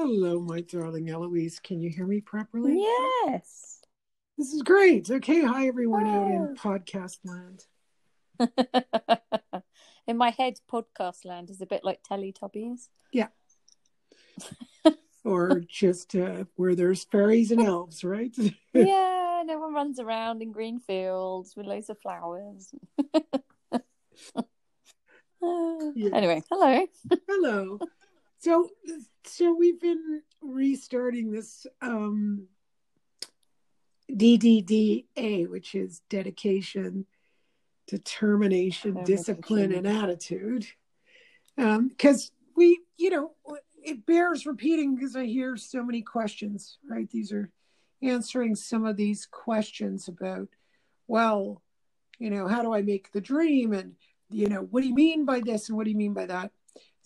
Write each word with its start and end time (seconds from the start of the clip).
Hello, 0.00 0.38
my 0.38 0.60
darling 0.60 1.10
Eloise. 1.10 1.58
Can 1.58 1.80
you 1.80 1.90
hear 1.90 2.06
me 2.06 2.20
properly? 2.20 2.78
Yes. 2.78 3.80
This 4.38 4.52
is 4.52 4.62
great. 4.62 5.10
Okay. 5.10 5.42
Hi, 5.42 5.66
everyone 5.66 6.06
out 6.06 6.30
in 6.30 6.54
podcast 6.54 7.18
land. 7.24 7.64
in 10.06 10.16
my 10.16 10.30
head, 10.30 10.60
podcast 10.72 11.24
land 11.24 11.50
is 11.50 11.60
a 11.60 11.66
bit 11.66 11.82
like 11.82 12.04
Teletubbies. 12.04 12.90
Yeah. 13.12 13.26
or 15.24 15.62
just 15.66 16.14
uh, 16.14 16.44
where 16.54 16.76
there's 16.76 17.02
fairies 17.02 17.50
and 17.50 17.66
elves, 17.66 18.04
right? 18.04 18.36
yeah, 18.72 19.42
no 19.44 19.58
one 19.58 19.74
runs 19.74 19.98
around 19.98 20.42
in 20.42 20.52
green 20.52 20.78
fields 20.78 21.56
with 21.56 21.66
loads 21.66 21.90
of 21.90 21.98
flowers. 21.98 22.72
yes. 25.42 26.12
Anyway, 26.12 26.40
hello. 26.48 26.86
hello. 27.28 27.80
So, 28.40 28.70
so 29.24 29.54
we've 29.54 29.80
been 29.80 30.22
restarting 30.40 31.30
this 31.32 31.66
um, 31.82 32.46
DDDA, 34.10 35.48
which 35.48 35.74
is 35.74 36.02
dedication, 36.08 37.06
determination, 37.88 39.02
discipline, 39.04 39.72
and 39.72 39.86
attitude. 39.86 40.66
Because 41.56 42.30
um, 42.30 42.52
we, 42.56 42.80
you 42.96 43.10
know, 43.10 43.32
it 43.82 44.06
bears 44.06 44.46
repeating 44.46 44.94
because 44.94 45.16
I 45.16 45.24
hear 45.24 45.56
so 45.56 45.82
many 45.82 46.02
questions, 46.02 46.78
right? 46.88 47.10
These 47.10 47.32
are 47.32 47.50
answering 48.02 48.54
some 48.54 48.84
of 48.84 48.96
these 48.96 49.26
questions 49.26 50.06
about, 50.06 50.48
well, 51.08 51.60
you 52.20 52.30
know, 52.30 52.46
how 52.46 52.62
do 52.62 52.72
I 52.72 52.82
make 52.82 53.10
the 53.10 53.20
dream? 53.20 53.72
And, 53.72 53.94
you 54.30 54.48
know, 54.48 54.60
what 54.60 54.82
do 54.82 54.88
you 54.88 54.94
mean 54.94 55.24
by 55.24 55.40
this? 55.40 55.68
And 55.68 55.76
what 55.76 55.84
do 55.84 55.90
you 55.90 55.96
mean 55.96 56.14
by 56.14 56.26
that? 56.26 56.52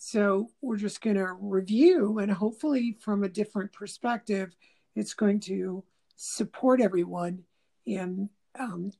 So 0.05 0.51
we're 0.61 0.79
just 0.79 1.01
going 1.01 1.15
to 1.15 1.32
review, 1.32 2.18
and 2.18 2.29
hopefully, 2.29 2.96
from 2.99 3.23
a 3.23 3.29
different 3.29 3.73
perspective, 3.73 4.52
it's 4.96 5.15
going 5.15 5.38
to 5.43 5.85
support 6.16 6.80
everyone 6.80 7.45
in 7.87 8.29
um, 8.59 8.91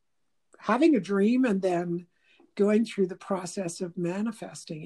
having 0.59 0.95
a 0.95 1.01
dream 1.01 1.45
and 1.45 1.61
then 1.61 2.07
going 2.55 2.85
through 2.85 3.09
the 3.09 3.17
process 3.17 3.81
of 3.81 3.99
manifesting 3.99 4.85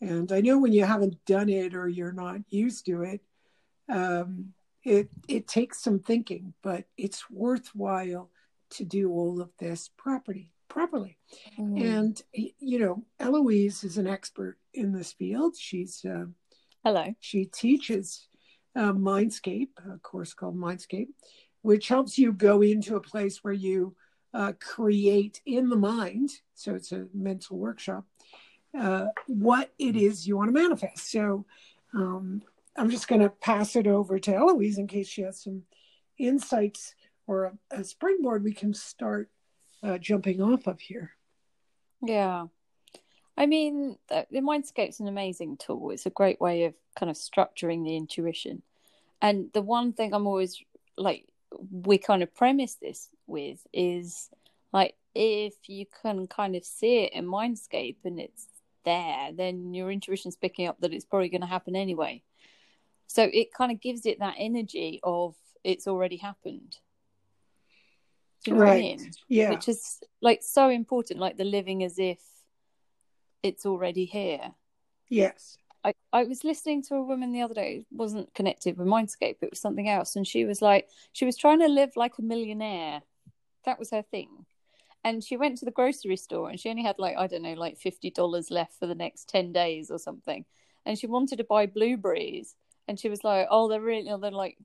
it. 0.00 0.08
And 0.08 0.32
I 0.32 0.40
know 0.40 0.58
when 0.58 0.72
you 0.72 0.86
haven't 0.86 1.22
done 1.26 1.50
it 1.50 1.74
or 1.74 1.86
you're 1.86 2.10
not 2.10 2.40
used 2.48 2.86
to 2.86 3.02
it, 3.02 3.20
um, 3.90 4.54
it 4.82 5.10
it 5.28 5.46
takes 5.46 5.82
some 5.82 5.98
thinking, 5.98 6.54
but 6.62 6.86
it's 6.96 7.28
worthwhile 7.28 8.30
to 8.70 8.84
do 8.86 9.10
all 9.10 9.42
of 9.42 9.50
this 9.58 9.90
property 9.98 10.54
properly. 10.76 11.16
Mm. 11.58 11.80
And 11.80 12.22
you 12.34 12.78
know, 12.78 13.02
Eloise 13.18 13.82
is 13.82 13.96
an 13.96 14.06
expert 14.06 14.58
in 14.74 14.92
this 14.92 15.10
field. 15.10 15.56
She's 15.58 16.04
uh, 16.04 16.26
hello. 16.84 17.14
She 17.18 17.46
teaches 17.46 18.28
uh, 18.76 18.92
Mindscape, 18.92 19.70
a 19.90 19.98
course 19.98 20.34
called 20.34 20.54
Mindscape, 20.54 21.08
which 21.62 21.88
helps 21.88 22.18
you 22.18 22.30
go 22.30 22.60
into 22.60 22.96
a 22.96 23.00
place 23.00 23.42
where 23.42 23.54
you 23.54 23.96
uh, 24.34 24.52
create 24.60 25.40
in 25.46 25.70
the 25.70 25.76
mind. 25.76 26.28
So 26.54 26.74
it's 26.74 26.92
a 26.92 27.06
mental 27.14 27.56
workshop. 27.56 28.04
Uh, 28.78 29.06
what 29.28 29.72
it 29.78 29.96
is 29.96 30.28
you 30.28 30.36
want 30.36 30.48
to 30.48 30.60
manifest. 30.60 31.10
So 31.10 31.46
um, 31.94 32.42
I'm 32.76 32.90
just 32.90 33.08
going 33.08 33.22
to 33.22 33.30
pass 33.30 33.76
it 33.76 33.86
over 33.86 34.18
to 34.18 34.34
Eloise 34.34 34.76
in 34.76 34.88
case 34.88 35.08
she 35.08 35.22
has 35.22 35.42
some 35.42 35.62
insights 36.18 36.94
or 37.26 37.44
a, 37.44 37.80
a 37.80 37.82
springboard 37.84 38.44
we 38.44 38.52
can 38.52 38.74
start 38.74 39.30
uh, 39.86 39.98
jumping 39.98 40.42
off 40.42 40.66
of 40.66 40.80
here. 40.80 41.12
Yeah. 42.02 42.46
I 43.36 43.46
mean, 43.46 43.96
the, 44.08 44.26
the 44.30 44.40
Mindscape's 44.40 45.00
an 45.00 45.08
amazing 45.08 45.58
tool. 45.58 45.90
It's 45.90 46.06
a 46.06 46.10
great 46.10 46.40
way 46.40 46.64
of 46.64 46.74
kind 46.98 47.10
of 47.10 47.16
structuring 47.16 47.84
the 47.84 47.96
intuition. 47.96 48.62
And 49.20 49.50
the 49.52 49.62
one 49.62 49.92
thing 49.92 50.12
I'm 50.12 50.26
always 50.26 50.62
like, 50.96 51.26
we 51.70 51.98
kind 51.98 52.22
of 52.22 52.34
premise 52.34 52.74
this 52.74 53.08
with 53.26 53.66
is 53.72 54.30
like, 54.72 54.94
if 55.14 55.54
you 55.68 55.86
can 56.02 56.26
kind 56.26 56.56
of 56.56 56.64
see 56.64 57.04
it 57.04 57.12
in 57.12 57.26
Mindscape 57.26 57.96
and 58.04 58.20
it's 58.20 58.46
there, 58.84 59.30
then 59.32 59.74
your 59.74 59.90
intuition's 59.90 60.36
picking 60.36 60.66
up 60.66 60.80
that 60.80 60.92
it's 60.92 61.04
probably 61.04 61.28
going 61.28 61.40
to 61.40 61.46
happen 61.46 61.76
anyway. 61.76 62.22
So 63.06 63.28
it 63.32 63.52
kind 63.52 63.72
of 63.72 63.80
gives 63.80 64.04
it 64.06 64.18
that 64.18 64.34
energy 64.38 65.00
of 65.02 65.34
it's 65.64 65.86
already 65.86 66.16
happened. 66.16 66.76
Do 68.46 68.52
you 68.52 68.56
know 68.58 68.62
right. 68.62 68.68
what 68.68 68.76
I 68.76 68.80
mean? 68.80 69.10
Yeah. 69.28 69.50
Which 69.50 69.68
is 69.68 69.98
like 70.22 70.40
so 70.40 70.68
important, 70.68 71.18
like 71.18 71.36
the 71.36 71.42
living 71.42 71.82
as 71.82 71.98
if 71.98 72.20
it's 73.42 73.66
already 73.66 74.04
here. 74.04 74.52
Yes. 75.08 75.58
I, 75.82 75.94
I 76.12 76.22
was 76.22 76.44
listening 76.44 76.84
to 76.84 76.94
a 76.94 77.02
woman 77.02 77.32
the 77.32 77.42
other 77.42 77.54
day, 77.54 77.78
it 77.78 77.86
wasn't 77.90 78.32
connected 78.34 78.78
with 78.78 78.86
Mindscape, 78.86 79.38
it 79.40 79.50
was 79.50 79.60
something 79.60 79.88
else. 79.88 80.14
And 80.14 80.24
she 80.24 80.44
was 80.44 80.62
like, 80.62 80.88
she 81.12 81.24
was 81.24 81.36
trying 81.36 81.58
to 81.58 81.66
live 81.66 81.90
like 81.96 82.18
a 82.18 82.22
millionaire. 82.22 83.02
That 83.64 83.80
was 83.80 83.90
her 83.90 84.02
thing. 84.02 84.46
And 85.02 85.24
she 85.24 85.36
went 85.36 85.58
to 85.58 85.64
the 85.64 85.72
grocery 85.72 86.16
store 86.16 86.48
and 86.48 86.60
she 86.60 86.70
only 86.70 86.84
had 86.84 87.00
like, 87.00 87.16
I 87.16 87.26
don't 87.26 87.42
know, 87.42 87.54
like 87.54 87.80
$50 87.80 88.50
left 88.52 88.78
for 88.78 88.86
the 88.86 88.94
next 88.94 89.28
10 89.28 89.52
days 89.52 89.90
or 89.90 89.98
something. 89.98 90.44
And 90.84 90.96
she 90.96 91.08
wanted 91.08 91.38
to 91.38 91.44
buy 91.44 91.66
blueberries. 91.66 92.54
And 92.86 92.98
she 92.98 93.08
was 93.08 93.24
like, 93.24 93.48
oh, 93.50 93.68
they're 93.68 93.80
really, 93.80 94.08
they're 94.20 94.30
like 94.30 94.56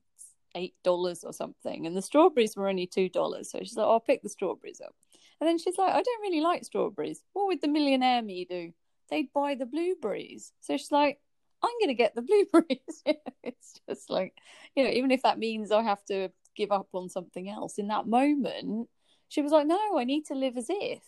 eight 0.55 0.75
dollars 0.83 1.23
or 1.23 1.33
something, 1.33 1.85
and 1.85 1.95
the 1.95 2.01
strawberries 2.01 2.55
were 2.55 2.67
only 2.67 2.87
two 2.87 3.09
dollars. 3.09 3.51
So 3.51 3.59
she's 3.59 3.77
like, 3.77 3.85
oh, 3.85 3.91
"I'll 3.91 3.99
pick 3.99 4.21
the 4.23 4.29
strawberries 4.29 4.81
up." 4.81 4.95
And 5.39 5.47
then 5.47 5.57
she's 5.57 5.77
like, 5.77 5.93
"I 5.93 6.01
don't 6.01 6.21
really 6.21 6.41
like 6.41 6.65
strawberries. 6.65 7.23
What 7.33 7.47
would 7.47 7.61
the 7.61 7.67
millionaire 7.67 8.21
me 8.21 8.45
do? 8.45 8.73
They'd 9.09 9.33
buy 9.33 9.55
the 9.55 9.65
blueberries." 9.65 10.53
So 10.61 10.77
she's 10.77 10.91
like, 10.91 11.19
"I'm 11.63 11.73
going 11.79 11.89
to 11.89 11.93
get 11.95 12.15
the 12.15 12.21
blueberries." 12.53 13.03
it's 13.43 13.79
just 13.89 14.09
like, 14.09 14.33
you 14.75 14.83
know, 14.83 14.91
even 14.91 15.11
if 15.11 15.23
that 15.23 15.39
means 15.39 15.71
I 15.71 15.83
have 15.83 16.03
to 16.05 16.29
give 16.55 16.71
up 16.71 16.89
on 16.93 17.09
something 17.09 17.49
else 17.49 17.77
in 17.77 17.87
that 17.87 18.07
moment, 18.07 18.89
she 19.29 19.41
was 19.41 19.51
like, 19.51 19.67
"No, 19.67 19.97
I 19.97 20.03
need 20.03 20.25
to 20.27 20.35
live 20.35 20.57
as 20.57 20.67
if." 20.69 21.03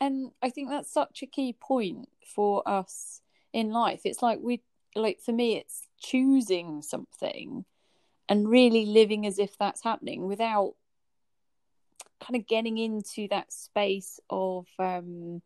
And 0.00 0.30
I 0.42 0.50
think 0.50 0.70
that's 0.70 0.92
such 0.92 1.22
a 1.22 1.26
key 1.26 1.52
point 1.52 2.08
for 2.34 2.66
us 2.66 3.20
in 3.52 3.70
life. 3.70 4.02
It's 4.04 4.22
like 4.22 4.40
we 4.42 4.62
like 4.94 5.20
for 5.20 5.32
me, 5.32 5.56
it's 5.56 5.86
choosing 5.98 6.82
something 6.82 7.64
and 8.30 8.48
really 8.48 8.86
living 8.86 9.26
as 9.26 9.38
if 9.38 9.58
that's 9.58 9.82
happening 9.82 10.26
without 10.26 10.74
kind 12.20 12.36
of 12.36 12.46
getting 12.46 12.78
into 12.78 13.26
that 13.28 13.52
space 13.52 14.20
of 14.30 14.66
um 14.78 15.42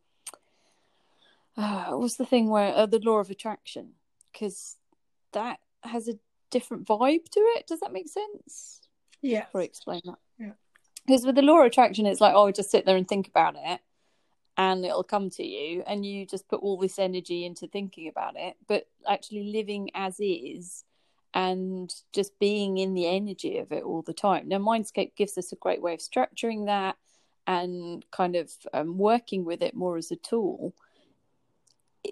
uh, 1.56 1.92
what's 1.92 2.16
the 2.16 2.26
thing 2.26 2.50
where 2.50 2.74
uh, 2.74 2.84
the 2.84 2.98
law 2.98 3.18
of 3.18 3.30
attraction? 3.30 3.92
Because 4.32 4.76
that 5.32 5.60
has 5.84 6.08
a 6.08 6.18
different 6.50 6.84
vibe 6.84 7.28
to 7.28 7.40
it. 7.40 7.68
Does 7.68 7.78
that 7.80 7.92
make 7.92 8.08
sense? 8.08 8.80
Yeah 9.22 9.46
or 9.54 9.62
explain 9.62 10.02
that. 10.04 10.18
Yeah. 10.38 10.52
Because 11.06 11.24
with 11.24 11.36
the 11.36 11.42
law 11.42 11.60
of 11.60 11.66
attraction 11.66 12.06
it's 12.06 12.20
like 12.20 12.34
oh 12.34 12.50
just 12.50 12.70
sit 12.70 12.84
there 12.84 12.96
and 12.96 13.08
think 13.08 13.28
about 13.28 13.56
it 13.56 13.80
and 14.56 14.84
it'll 14.84 15.04
come 15.04 15.30
to 15.30 15.44
you 15.44 15.82
and 15.86 16.04
you 16.04 16.26
just 16.26 16.48
put 16.48 16.60
all 16.60 16.76
this 16.76 16.98
energy 16.98 17.44
into 17.44 17.66
thinking 17.66 18.08
about 18.08 18.34
it. 18.36 18.56
But 18.66 18.88
actually 19.08 19.52
living 19.52 19.90
as 19.94 20.16
is 20.18 20.84
and 21.34 21.92
just 22.12 22.38
being 22.38 22.78
in 22.78 22.94
the 22.94 23.08
energy 23.08 23.58
of 23.58 23.72
it 23.72 23.82
all 23.82 24.02
the 24.02 24.14
time. 24.14 24.48
Now, 24.48 24.58
Mindscape 24.58 25.16
gives 25.16 25.36
us 25.36 25.52
a 25.52 25.56
great 25.56 25.82
way 25.82 25.92
of 25.92 26.00
structuring 26.00 26.66
that 26.66 26.96
and 27.46 28.08
kind 28.12 28.36
of 28.36 28.52
um, 28.72 28.96
working 28.96 29.44
with 29.44 29.60
it 29.60 29.74
more 29.74 29.98
as 29.98 30.12
a 30.12 30.16
tool 30.16 30.74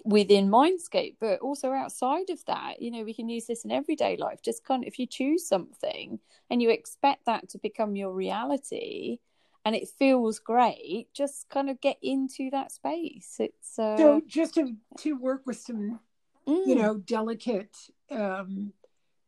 within 0.04 0.50
Mindscape, 0.50 1.16
but 1.20 1.38
also 1.40 1.70
outside 1.70 2.30
of 2.30 2.44
that. 2.46 2.82
You 2.82 2.90
know, 2.90 3.04
we 3.04 3.14
can 3.14 3.28
use 3.28 3.46
this 3.46 3.64
in 3.64 3.70
everyday 3.70 4.16
life. 4.16 4.42
Just 4.42 4.64
kind 4.64 4.82
of, 4.82 4.88
if 4.88 4.98
you 4.98 5.06
choose 5.06 5.46
something 5.46 6.18
and 6.50 6.60
you 6.60 6.70
expect 6.70 7.26
that 7.26 7.48
to 7.50 7.58
become 7.58 7.94
your 7.94 8.12
reality, 8.12 9.18
and 9.64 9.76
it 9.76 9.88
feels 9.88 10.40
great 10.40 11.06
just 11.14 11.48
kind 11.48 11.70
of 11.70 11.80
get 11.80 11.96
into 12.02 12.50
that 12.50 12.72
space 12.72 13.36
it's 13.38 13.78
uh... 13.78 13.96
so 13.96 14.20
just 14.26 14.54
to 14.54 14.74
to 14.98 15.12
work 15.12 15.42
with 15.46 15.56
some 15.56 16.00
mm. 16.48 16.66
you 16.66 16.74
know 16.74 16.98
delicate 16.98 17.76
um 18.10 18.72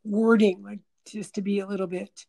wording, 0.05 0.63
like 0.63 0.81
just 1.07 1.35
to 1.35 1.43
be 1.43 1.61
a 1.61 1.67
little 1.67 1.87
bit 1.87 2.27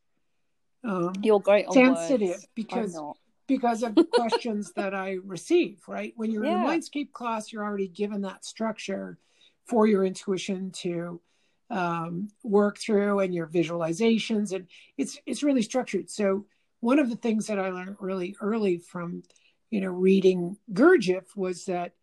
um, 0.85 1.13
you're 1.21 1.39
great 1.39 1.71
sensitive 1.71 2.45
because 2.53 2.97
because 3.47 3.83
of 3.83 3.95
the 3.95 4.03
questions 4.13 4.71
that 4.75 4.93
I 4.93 5.17
receive. 5.23 5.81
Right 5.87 6.13
when 6.15 6.31
you're 6.31 6.45
yeah. 6.45 6.63
in 6.63 6.65
a 6.65 6.67
Mindscape 6.67 7.11
class, 7.11 7.51
you're 7.51 7.63
already 7.63 7.87
given 7.87 8.21
that 8.21 8.45
structure 8.45 9.17
for 9.65 9.87
your 9.87 10.05
intuition 10.05 10.71
to 10.71 11.19
um, 11.71 12.29
work 12.43 12.77
through 12.77 13.19
and 13.19 13.33
your 13.33 13.47
visualizations, 13.47 14.53
and 14.53 14.67
it's 14.97 15.19
it's 15.25 15.43
really 15.43 15.63
structured. 15.63 16.09
So 16.09 16.45
one 16.81 16.99
of 16.99 17.09
the 17.09 17.15
things 17.15 17.47
that 17.47 17.59
I 17.59 17.69
learned 17.69 17.97
really 17.99 18.35
early 18.39 18.77
from 18.77 19.23
you 19.71 19.81
know 19.81 19.89
reading 19.89 20.57
Gurdjieff 20.71 21.35
was 21.35 21.65
that 21.65 21.93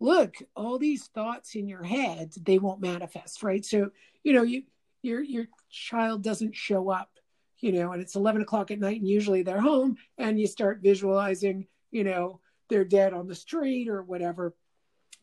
look 0.00 0.36
all 0.54 0.78
these 0.78 1.06
thoughts 1.06 1.56
in 1.56 1.66
your 1.66 1.82
head 1.82 2.32
they 2.42 2.60
won't 2.60 2.80
manifest 2.80 3.42
right 3.42 3.64
so 3.64 3.90
you 4.22 4.32
know 4.32 4.44
you 4.44 4.62
your 5.02 5.22
your 5.22 5.46
child 5.70 6.22
doesn't 6.22 6.54
show 6.54 6.90
up 6.90 7.10
you 7.60 7.72
know 7.72 7.92
and 7.92 8.02
it's 8.02 8.16
11 8.16 8.42
o'clock 8.42 8.70
at 8.70 8.80
night 8.80 9.00
and 9.00 9.08
usually 9.08 9.42
they're 9.42 9.60
home 9.60 9.96
and 10.16 10.40
you 10.40 10.46
start 10.46 10.80
visualizing 10.82 11.66
you 11.90 12.04
know 12.04 12.40
they're 12.68 12.84
dead 12.84 13.12
on 13.12 13.26
the 13.26 13.34
street 13.34 13.88
or 13.88 14.02
whatever 14.02 14.54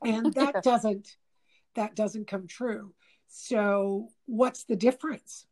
and 0.04 0.34
that 0.34 0.56
doesn't 0.64 1.18
that 1.76 1.96
doesn't 1.96 2.28
come 2.28 2.48
true 2.48 2.94
So, 3.38 4.10
what's 4.26 4.64
the 4.64 4.78
difference? 4.78 5.46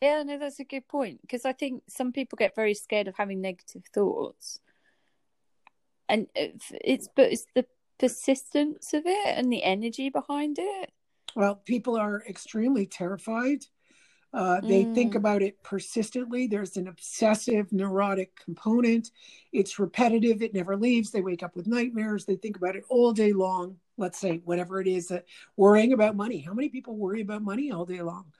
Yeah, 0.00 0.22
no, 0.22 0.38
that's 0.38 0.60
a 0.60 0.64
good 0.64 0.86
point 0.86 1.20
because 1.22 1.44
I 1.44 1.52
think 1.52 1.82
some 1.88 2.12
people 2.12 2.36
get 2.36 2.54
very 2.54 2.74
scared 2.74 3.08
of 3.08 3.16
having 3.16 3.40
negative 3.40 3.82
thoughts, 3.92 4.60
and 6.08 6.26
uh, 6.38 6.54
it's 6.80 7.08
but 7.14 7.32
it's 7.32 7.46
the 7.54 7.66
persistence 7.98 8.94
of 8.94 9.02
it 9.06 9.38
and 9.38 9.52
the 9.52 9.64
energy 9.64 10.10
behind 10.10 10.58
it. 10.60 10.92
Well, 11.34 11.56
people 11.56 11.96
are 11.96 12.22
extremely 12.28 12.86
terrified. 12.86 13.64
Uh, 14.32 14.60
they 14.60 14.84
mm. 14.84 14.94
think 14.94 15.14
about 15.14 15.42
it 15.42 15.62
persistently. 15.62 16.48
There's 16.48 16.76
an 16.76 16.88
obsessive 16.88 17.72
neurotic 17.72 18.34
component. 18.36 19.10
It's 19.52 19.78
repetitive. 19.78 20.42
It 20.42 20.52
never 20.52 20.76
leaves. 20.76 21.12
They 21.12 21.20
wake 21.20 21.44
up 21.44 21.54
with 21.54 21.68
nightmares. 21.68 22.24
They 22.24 22.34
think 22.34 22.56
about 22.56 22.74
it 22.74 22.82
all 22.88 23.12
day 23.12 23.32
long. 23.32 23.76
Let's 23.96 24.18
say 24.18 24.40
whatever 24.44 24.80
it 24.80 24.88
is 24.88 25.06
that 25.08 25.26
worrying 25.56 25.92
about 25.92 26.16
money. 26.16 26.40
How 26.40 26.52
many 26.52 26.68
people 26.68 26.96
worry 26.96 27.20
about 27.20 27.42
money 27.42 27.70
all 27.70 27.84
day 27.84 28.02
long? 28.02 28.32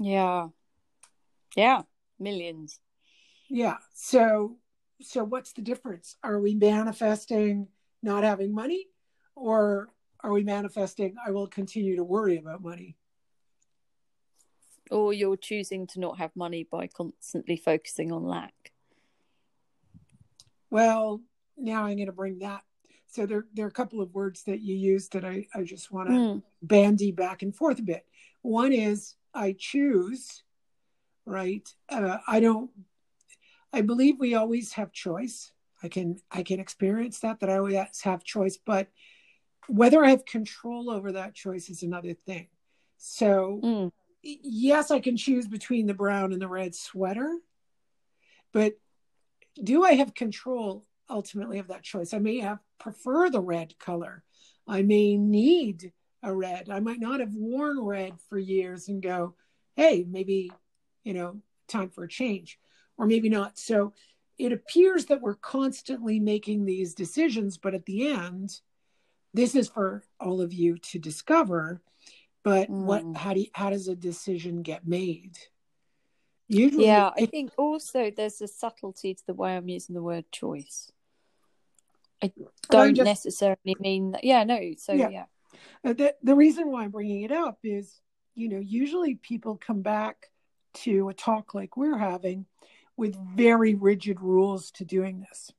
Yeah. 0.00 0.48
Yeah. 1.56 1.82
Millions. 2.18 2.80
Yeah. 3.48 3.76
So 3.94 4.56
so 5.00 5.24
what's 5.24 5.52
the 5.52 5.62
difference? 5.62 6.16
Are 6.24 6.40
we 6.40 6.54
manifesting 6.54 7.68
not 8.02 8.24
having 8.24 8.52
money 8.52 8.86
or 9.36 9.90
are 10.22 10.32
we 10.32 10.42
manifesting 10.42 11.14
I 11.24 11.30
will 11.30 11.46
continue 11.46 11.96
to 11.96 12.04
worry 12.04 12.36
about 12.36 12.62
money? 12.62 12.96
Or 14.90 15.12
you're 15.12 15.36
choosing 15.36 15.86
to 15.88 16.00
not 16.00 16.18
have 16.18 16.34
money 16.34 16.66
by 16.70 16.88
constantly 16.88 17.56
focusing 17.56 18.12
on 18.12 18.24
lack. 18.24 18.72
Well, 20.70 21.20
now 21.56 21.84
I'm 21.84 21.96
going 21.96 22.06
to 22.06 22.12
bring 22.12 22.40
that. 22.40 22.62
So 23.06 23.26
there, 23.26 23.46
there 23.54 23.64
are 23.64 23.68
a 23.68 23.72
couple 23.72 24.00
of 24.00 24.14
words 24.14 24.44
that 24.44 24.60
you 24.60 24.74
use 24.74 25.08
that 25.08 25.24
I, 25.24 25.46
I 25.54 25.62
just 25.62 25.90
want 25.90 26.08
to 26.08 26.14
mm. 26.14 26.42
bandy 26.62 27.10
back 27.10 27.42
and 27.42 27.54
forth 27.54 27.78
a 27.80 27.82
bit. 27.82 28.06
One 28.42 28.72
is 28.72 29.14
I 29.34 29.54
choose, 29.58 30.42
right? 31.26 31.68
Uh, 31.88 32.18
I 32.26 32.40
don't. 32.40 32.70
I 33.72 33.82
believe 33.82 34.18
we 34.18 34.34
always 34.34 34.72
have 34.72 34.92
choice. 34.92 35.52
I 35.82 35.88
can 35.88 36.20
I 36.30 36.42
can 36.42 36.60
experience 36.60 37.20
that 37.20 37.40
that 37.40 37.50
I 37.50 37.56
always 37.56 38.00
have 38.02 38.24
choice, 38.24 38.58
but 38.64 38.88
whether 39.70 40.04
I 40.04 40.10
have 40.10 40.24
control 40.24 40.90
over 40.90 41.12
that 41.12 41.34
choice 41.34 41.70
is 41.70 41.82
another 41.82 42.14
thing. 42.14 42.48
So, 42.96 43.60
mm. 43.62 43.92
yes, 44.22 44.90
I 44.90 45.00
can 45.00 45.16
choose 45.16 45.46
between 45.46 45.86
the 45.86 45.94
brown 45.94 46.32
and 46.32 46.42
the 46.42 46.48
red 46.48 46.74
sweater, 46.74 47.38
but 48.52 48.74
do 49.62 49.84
I 49.84 49.92
have 49.92 50.14
control 50.14 50.84
ultimately 51.08 51.58
of 51.58 51.68
that 51.68 51.82
choice? 51.82 52.12
I 52.12 52.18
may 52.18 52.40
have 52.40 52.58
prefer 52.78 53.30
the 53.30 53.40
red 53.40 53.78
color. 53.78 54.24
I 54.66 54.82
may 54.82 55.16
need 55.16 55.92
a 56.22 56.34
red. 56.34 56.68
I 56.68 56.80
might 56.80 57.00
not 57.00 57.20
have 57.20 57.34
worn 57.34 57.80
red 57.80 58.14
for 58.28 58.38
years 58.38 58.88
and 58.88 59.02
go, 59.02 59.34
hey, 59.76 60.04
maybe, 60.08 60.50
you 61.04 61.14
know, 61.14 61.40
time 61.68 61.90
for 61.90 62.04
a 62.04 62.08
change, 62.08 62.58
or 62.98 63.06
maybe 63.06 63.28
not. 63.28 63.58
So 63.58 63.94
it 64.38 64.52
appears 64.52 65.06
that 65.06 65.20
we're 65.20 65.36
constantly 65.36 66.18
making 66.18 66.64
these 66.64 66.94
decisions, 66.94 67.56
but 67.56 67.74
at 67.74 67.86
the 67.86 68.08
end, 68.08 68.60
this 69.32 69.54
is 69.54 69.68
for 69.68 70.02
all 70.18 70.40
of 70.40 70.52
you 70.52 70.78
to 70.78 70.98
discover 70.98 71.80
but 72.42 72.70
mm. 72.70 72.84
what 72.84 73.04
how 73.16 73.34
do 73.34 73.40
you, 73.40 73.46
how 73.54 73.70
does 73.70 73.88
a 73.88 73.94
decision 73.94 74.62
get 74.62 74.86
made 74.86 75.36
usually 76.48 76.86
yeah 76.86 77.10
i 77.16 77.26
think 77.26 77.52
also 77.56 78.10
there's 78.10 78.40
a 78.40 78.48
subtlety 78.48 79.14
to 79.14 79.22
the 79.26 79.34
way 79.34 79.56
i'm 79.56 79.68
using 79.68 79.94
the 79.94 80.02
word 80.02 80.24
choice 80.32 80.90
i 82.22 82.32
don't 82.70 82.94
just, 82.94 83.04
necessarily 83.04 83.76
mean 83.78 84.12
that 84.12 84.24
yeah 84.24 84.44
no 84.44 84.58
so 84.76 84.92
yeah, 84.92 85.08
yeah. 85.08 85.24
Uh, 85.84 85.92
the, 85.92 86.14
the 86.22 86.34
reason 86.34 86.70
why 86.70 86.84
i'm 86.84 86.90
bringing 86.90 87.22
it 87.22 87.32
up 87.32 87.58
is 87.62 88.00
you 88.34 88.48
know 88.48 88.58
usually 88.58 89.14
people 89.14 89.56
come 89.56 89.82
back 89.82 90.30
to 90.72 91.08
a 91.08 91.14
talk 91.14 91.54
like 91.54 91.76
we're 91.76 91.98
having 91.98 92.46
with 92.96 93.16
very 93.34 93.74
rigid 93.74 94.20
rules 94.20 94.70
to 94.70 94.84
doing 94.84 95.20
this 95.20 95.52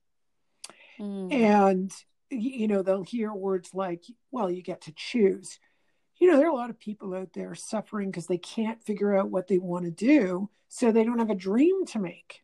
mm. 0.99 1.33
and 1.33 1.91
you 2.31 2.67
know, 2.67 2.81
they'll 2.81 3.03
hear 3.03 3.33
words 3.33 3.71
like, 3.73 4.03
well, 4.31 4.49
you 4.49 4.61
get 4.61 4.81
to 4.81 4.93
choose. 4.95 5.59
You 6.17 6.31
know, 6.31 6.37
there 6.37 6.47
are 6.47 6.51
a 6.51 6.55
lot 6.55 6.69
of 6.69 6.79
people 6.79 7.13
out 7.13 7.33
there 7.33 7.55
suffering 7.55 8.09
because 8.09 8.27
they 8.27 8.37
can't 8.37 8.83
figure 8.83 9.15
out 9.15 9.29
what 9.29 9.47
they 9.47 9.57
want 9.57 9.85
to 9.85 9.91
do. 9.91 10.49
So 10.69 10.91
they 10.91 11.03
don't 11.03 11.19
have 11.19 11.29
a 11.29 11.35
dream 11.35 11.85
to 11.87 11.99
make. 11.99 12.41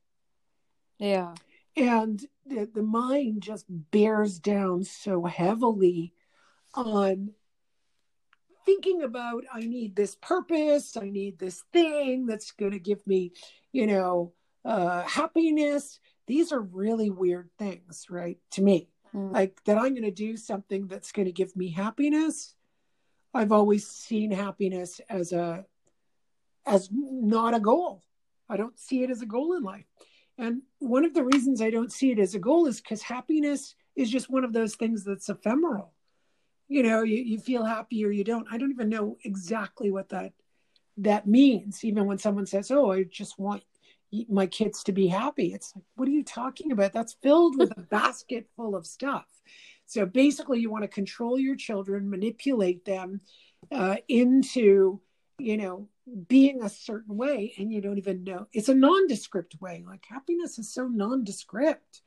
Yeah. 1.00 1.36
And 1.76 2.20
the, 2.46 2.70
the 2.74 2.82
mind 2.82 3.44
just 3.44 3.66
bears 3.70 4.40
down 4.40 4.84
so 4.84 5.26
heavily 5.26 6.14
on 6.74 7.32
thinking 8.66 9.04
about, 9.04 9.44
I 9.54 9.62
need 9.62 9.96
this 9.96 10.16
purpose, 10.16 10.98
I 10.98 11.10
need 11.10 11.40
this 11.40 11.64
thing 11.72 12.26
that's 12.26 12.52
going 12.52 12.74
to 12.74 12.80
give 12.80 13.06
me, 13.08 13.32
you 13.72 13.88
know, 13.88 14.34
uh, 14.66 15.04
happiness. 15.04 16.00
These 16.26 16.52
are 16.52 16.60
really 16.60 17.10
weird 17.10 17.50
things, 17.58 18.08
right? 18.10 18.38
To 18.52 18.62
me 18.62 18.90
mm. 19.14 19.34
like 19.34 19.64
that 19.66 19.78
i'm 19.78 19.94
going 19.94 20.04
to 20.04 20.12
do 20.12 20.38
something 20.38 20.88
that's 20.88 21.12
going 21.12 21.26
to 21.26 21.32
give 21.32 21.56
me 21.56 21.70
happiness. 21.70 22.54
I've 23.34 23.52
always 23.52 23.88
seen 23.88 24.32
happiness 24.32 25.00
as 25.10 25.32
a 25.32 25.66
as 26.66 26.90
not 26.92 27.54
a 27.54 27.60
goal. 27.60 28.04
I 28.50 28.58
don't 28.58 28.78
see 28.80 29.04
it 29.04 29.10
as 29.10 29.22
a 29.22 29.26
goal 29.26 29.56
in 29.56 29.64
life. 29.64 29.86
And 30.38 30.62
one 30.80 31.06
of 31.06 31.14
the 31.14 31.24
reasons 31.24 31.62
i 31.62 31.70
don't 31.70 31.92
see 31.92 32.12
it 32.12 32.20
as 32.20 32.36
a 32.36 32.40
goal 32.40 32.68
is 32.68 32.82
because 32.82 33.02
happiness 33.02 33.76
is 33.96 34.10
just 34.10 34.30
one 34.30 34.44
of 34.44 34.54
those 34.54 34.76
things 34.76 35.04
that's 35.04 35.30
ephemeral. 35.30 35.94
You 36.68 36.84
know 36.84 37.04
you, 37.04 37.18
you 37.18 37.40
feel 37.40 37.64
happy 37.64 38.06
or 38.06 38.12
you 38.12 38.24
don't. 38.24 38.48
I 38.52 38.58
don't 38.58 38.72
even 38.72 38.90
know 38.90 39.18
exactly 39.24 39.92
what 39.92 40.10
that 40.10 40.34
that 40.98 41.28
means. 41.28 41.84
Even 41.84 42.06
when 42.06 42.18
someone 42.18 42.46
says 42.46 42.72
oh 42.72 42.92
i 42.92 43.04
just 43.04 43.38
want 43.38 43.64
my 44.30 44.48
kids 44.48 44.84
to 44.84 44.92
be 44.92 45.08
happy. 45.08 45.54
It's 45.54 45.76
like, 45.76 45.86
what 45.96 46.08
are 46.08 46.12
you 46.12 46.24
talking 46.24 46.72
about? 46.72 46.94
That's 46.94 47.18
filled 47.22 47.58
with 47.58 47.72
a 47.78 47.82
basket 47.92 48.48
full 48.56 48.76
of 48.76 48.86
stuff. 48.86 49.26
So 49.86 50.06
basically, 50.06 50.60
you 50.60 50.70
want 50.70 50.84
to 50.84 50.90
control 50.90 51.40
your 51.40 51.56
children, 51.56 52.10
manipulate 52.10 52.86
them 52.86 53.22
uh, 53.72 53.98
into, 54.08 55.00
you 55.40 55.58
know, 55.58 55.88
being 56.28 56.62
a 56.62 56.70
certain 56.70 57.18
way, 57.18 57.54
and 57.58 57.72
you 57.72 57.82
don't 57.82 57.98
even 57.98 58.24
know. 58.24 58.48
It's 58.54 58.70
a 58.70 58.76
nondescript 58.76 59.56
way. 59.60 59.84
Like 59.86 60.06
happiness 60.08 60.60
is 60.60 60.74
so 60.74 60.88
nondescript. 60.88 62.02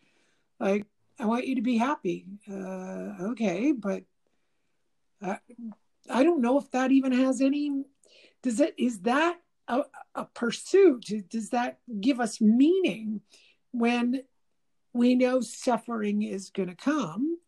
Like 0.58 0.86
I 1.18 1.26
want 1.26 1.46
you 1.46 1.56
to 1.56 1.62
be 1.62 1.76
happy. 1.76 2.26
Uh, 2.50 3.30
okay, 3.30 3.72
but 3.72 4.04
uh, 5.22 5.36
I 6.08 6.22
don't 6.22 6.40
know 6.40 6.58
if 6.58 6.70
that 6.70 6.92
even 6.92 7.12
has 7.12 7.40
any. 7.40 7.84
Does 8.42 8.60
it? 8.60 8.74
Is 8.78 9.00
that 9.00 9.38
a, 9.70 9.84
a 10.14 10.24
pursuit? 10.26 11.06
Does 11.28 11.50
that 11.50 11.78
give 12.00 12.20
us 12.20 12.40
meaning 12.40 13.20
when 13.70 14.22
we 14.92 15.14
know 15.14 15.40
suffering 15.40 16.22
is 16.22 16.50
going 16.50 16.68
to 16.68 16.74
come? 16.74 17.38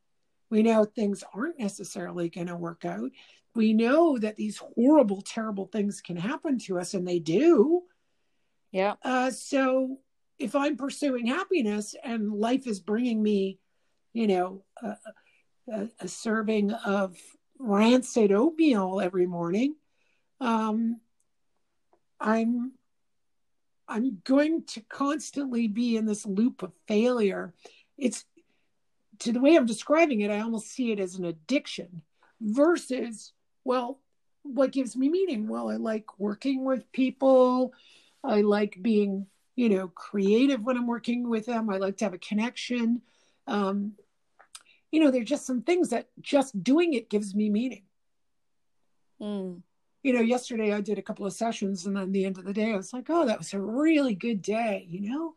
We 0.49 0.63
know 0.63 0.85
things 0.85 1.25
aren't 1.35 1.59
necessarily 1.59 2.29
going 2.29 2.47
to 2.47 2.57
work 2.57 2.85
out. 2.85 3.11
We 3.55 3.73
know 3.73 4.19
that 4.19 4.37
these 4.37 4.59
horrible, 4.59 5.21
terrible 5.23 5.67
things 5.67 6.01
can 6.01 6.17
happen 6.17 6.59
to 6.61 6.79
us, 6.79 6.95
and 6.95 7.07
they 7.07 7.19
do. 7.19 7.83
Yeah. 8.71 8.95
Uh, 9.03 9.31
so 9.31 9.99
if 10.39 10.55
I'm 10.55 10.77
pursuing 10.77 11.27
happiness 11.27 11.95
and 12.03 12.33
life 12.33 12.67
is 12.67 12.81
bringing 12.81 13.23
me, 13.23 13.59
you 14.13 14.27
know, 14.27 14.65
a, 14.83 14.97
a, 15.73 15.89
a 16.01 16.09
serving 16.09 16.73
of 16.73 17.17
rancid 17.59 18.33
oatmeal 18.33 19.01
every 19.01 19.27
morning, 19.27 19.75
um, 20.41 21.01
I'm 22.23 22.73
I'm 23.89 24.23
going 24.25 24.63
to 24.69 24.81
constantly 24.83 25.67
be 25.67 25.97
in 25.97 26.07
this 26.07 26.25
loop 26.25 26.63
of 26.63 26.73
failure. 26.87 27.53
It's 27.99 28.25
to 29.19 29.33
the 29.33 29.41
way 29.41 29.57
I'm 29.57 29.67
describing 29.67 30.21
it, 30.23 30.31
I 30.31 30.41
almost 30.41 30.71
see 30.71 30.93
it 30.93 31.01
as 31.01 31.17
an 31.17 31.25
addiction 31.27 32.03
versus, 32.41 33.33
well, 33.65 33.99
what 34.45 34.73
gives 34.73 34.97
me 34.97 35.09
meaning? 35.09 35.47
Well, 35.47 35.69
I 35.69 35.77
like 35.77 36.19
working 36.19 36.65
with 36.65 36.91
people. 36.93 37.75
I 38.25 38.41
like 38.41 38.79
being, 38.81 39.27
you 39.57 39.69
know, 39.69 39.89
creative 39.89 40.63
when 40.63 40.77
I'm 40.77 40.87
working 40.87 41.29
with 41.29 41.47
them. 41.47 41.69
I 41.69 41.77
like 41.77 41.99
to 41.99 42.05
have 42.07 42.15
a 42.15 42.19
connection. 42.19 43.03
Um, 43.47 43.93
you 44.91 45.01
know, 45.01 45.11
there's 45.11 45.29
just 45.29 45.47
some 45.47 45.63
things 45.63 45.91
that 45.91 46.09
just 46.21 46.63
doing 46.63 46.95
it 46.95 47.11
gives 47.11 47.35
me 47.35 47.51
meaning. 47.51 47.83
Mm 49.21 49.63
you 50.03 50.13
know, 50.13 50.21
yesterday 50.21 50.73
I 50.73 50.81
did 50.81 50.99
a 50.99 51.03
couple 51.03 51.27
of 51.27 51.33
sessions, 51.33 51.87
and 51.87 51.97
then 51.97 52.13
the 52.13 52.25
end 52.25 52.39
of 52.39 52.45
the 52.45 52.53
day, 52.53 52.73
I 52.73 52.77
was 52.77 52.93
like, 52.93 53.07
oh, 53.09 53.27
that 53.27 53.39
was 53.39 53.55
a 53.55 53.61
really 53.61 54.15
good 54.15 54.43
day, 54.43 54.87
you 54.89 55.09
know, 55.11 55.35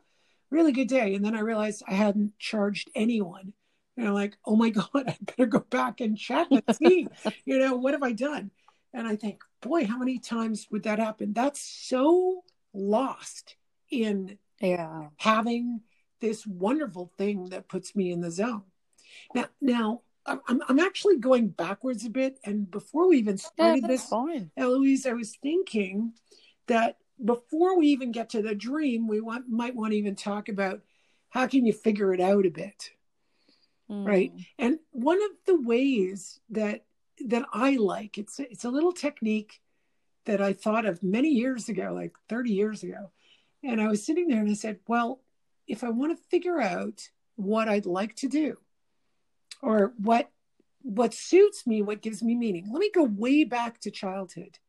really 0.50 0.72
good 0.72 0.88
day. 0.88 1.14
And 1.14 1.24
then 1.24 1.36
I 1.36 1.42
realized 1.42 1.84
I 1.88 1.94
hadn't 1.94 2.38
charged 2.40 2.90
anyone. 2.96 3.54
And 3.98 4.08
I'm 4.08 4.14
like, 4.14 4.38
oh 4.46 4.56
my 4.56 4.70
God, 4.72 4.88
I 4.96 5.18
better 5.22 5.46
go 5.46 5.60
back 5.60 6.02
and 6.02 6.18
check 6.18 6.48
and 6.52 6.64
see, 6.76 7.08
you 7.46 7.60
know, 7.60 7.76
what 7.76 7.94
have 7.94 8.04
I 8.04 8.12
done? 8.12 8.52
And 8.94 9.08
I 9.08 9.16
think, 9.16 9.42
boy, 9.62 9.86
how 9.86 9.98
many 9.98 10.20
times 10.20 10.68
would 10.72 10.84
that 10.84 11.00
happen? 11.00 11.34
That's 11.34 11.62
so 11.62 12.44
lost 12.74 13.56
in 13.92 14.38
yeah. 14.62 15.10
having 15.18 15.82
this 16.22 16.48
wonderful 16.48 17.12
thing 17.18 17.50
that 17.50 17.68
puts 17.68 17.96
me 17.96 18.12
in 18.12 18.22
the 18.22 18.32
zone. 18.32 18.64
Now, 19.34 19.46
now 19.62 20.02
I'm, 20.26 20.62
I'm 20.68 20.80
actually 20.80 21.18
going 21.18 21.50
backwards 21.50 22.06
a 22.06 22.10
bit. 22.10 22.40
And 22.44 22.70
before 22.70 23.08
we 23.08 23.18
even 23.18 23.38
started 23.38 23.84
yeah, 23.84 23.88
this, 23.88 24.08
fine. 24.08 24.52
Eloise, 24.58 25.06
I 25.06 25.14
was 25.14 25.36
thinking 25.42 26.14
that 26.68 26.98
before 27.24 27.78
we 27.78 27.88
even 27.88 28.12
get 28.12 28.32
to 28.32 28.42
the 28.42 28.56
dream, 28.56 29.08
we 29.08 29.22
want, 29.22 29.48
might 29.50 29.76
want 29.76 29.92
to 29.92 29.98
even 29.98 30.16
talk 30.16 30.50
about 30.50 30.82
how 31.30 31.48
can 31.48 31.66
you 31.66 31.74
figure 31.74 32.14
it 32.14 32.22
out 32.22 32.46
a 32.46 32.50
bit, 32.50 32.92
Mm. 33.90 34.08
right? 34.08 34.32
And 34.58 34.80
one 34.92 35.22
of 35.22 35.30
the 35.46 35.62
ways 35.62 36.40
that 36.50 36.86
that 37.28 37.46
I 37.54 37.76
like 37.76 38.18
it's 38.18 38.40
it's 38.40 38.66
a 38.66 38.70
little 38.70 38.92
technique 38.92 39.62
that 40.26 40.42
I 40.42 40.54
thought 40.54 40.86
of 40.86 41.04
many 41.04 41.30
years 41.30 41.70
ago, 41.70 41.94
like 41.94 42.16
30 42.30 42.52
years 42.52 42.82
ago. 42.82 43.12
And 43.64 43.80
I 43.80 43.88
was 43.88 44.04
sitting 44.04 44.28
there 44.28 44.40
and 44.40 44.50
I 44.50 44.56
said, 44.56 44.80
well, 44.88 45.22
if 45.68 45.84
I 45.84 45.90
want 45.92 46.18
to 46.18 46.24
figure 46.30 46.60
out 46.60 47.08
what 47.36 47.70
I'd 47.70 47.86
like 47.86 48.16
to 48.18 48.28
do 48.28 48.58
or 49.66 49.94
what 49.98 50.30
what 50.84 51.16
suits 51.16 51.66
me, 51.66 51.82
what 51.82 52.04
gives 52.04 52.22
me 52.22 52.36
meaning, 52.36 52.70
let 52.72 52.80
me 52.80 52.92
go 52.94 53.04
way 53.04 53.44
back 53.44 53.80
to 53.82 53.90
childhood. 53.90 54.60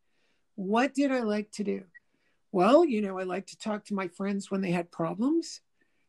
What 0.55 0.95
did 0.95 1.13
I 1.13 1.21
like 1.21 1.51
to 1.53 1.65
do? 1.65 1.83
Well, 2.53 2.87
you 2.87 3.03
know, 3.03 3.19
I 3.19 3.25
like 3.25 3.49
to 3.49 3.59
talk 3.59 3.85
to 3.87 3.95
my 3.95 4.09
friends 4.09 4.51
when 4.51 4.63
they 4.63 4.71
had 4.71 4.91
problems. 4.91 5.61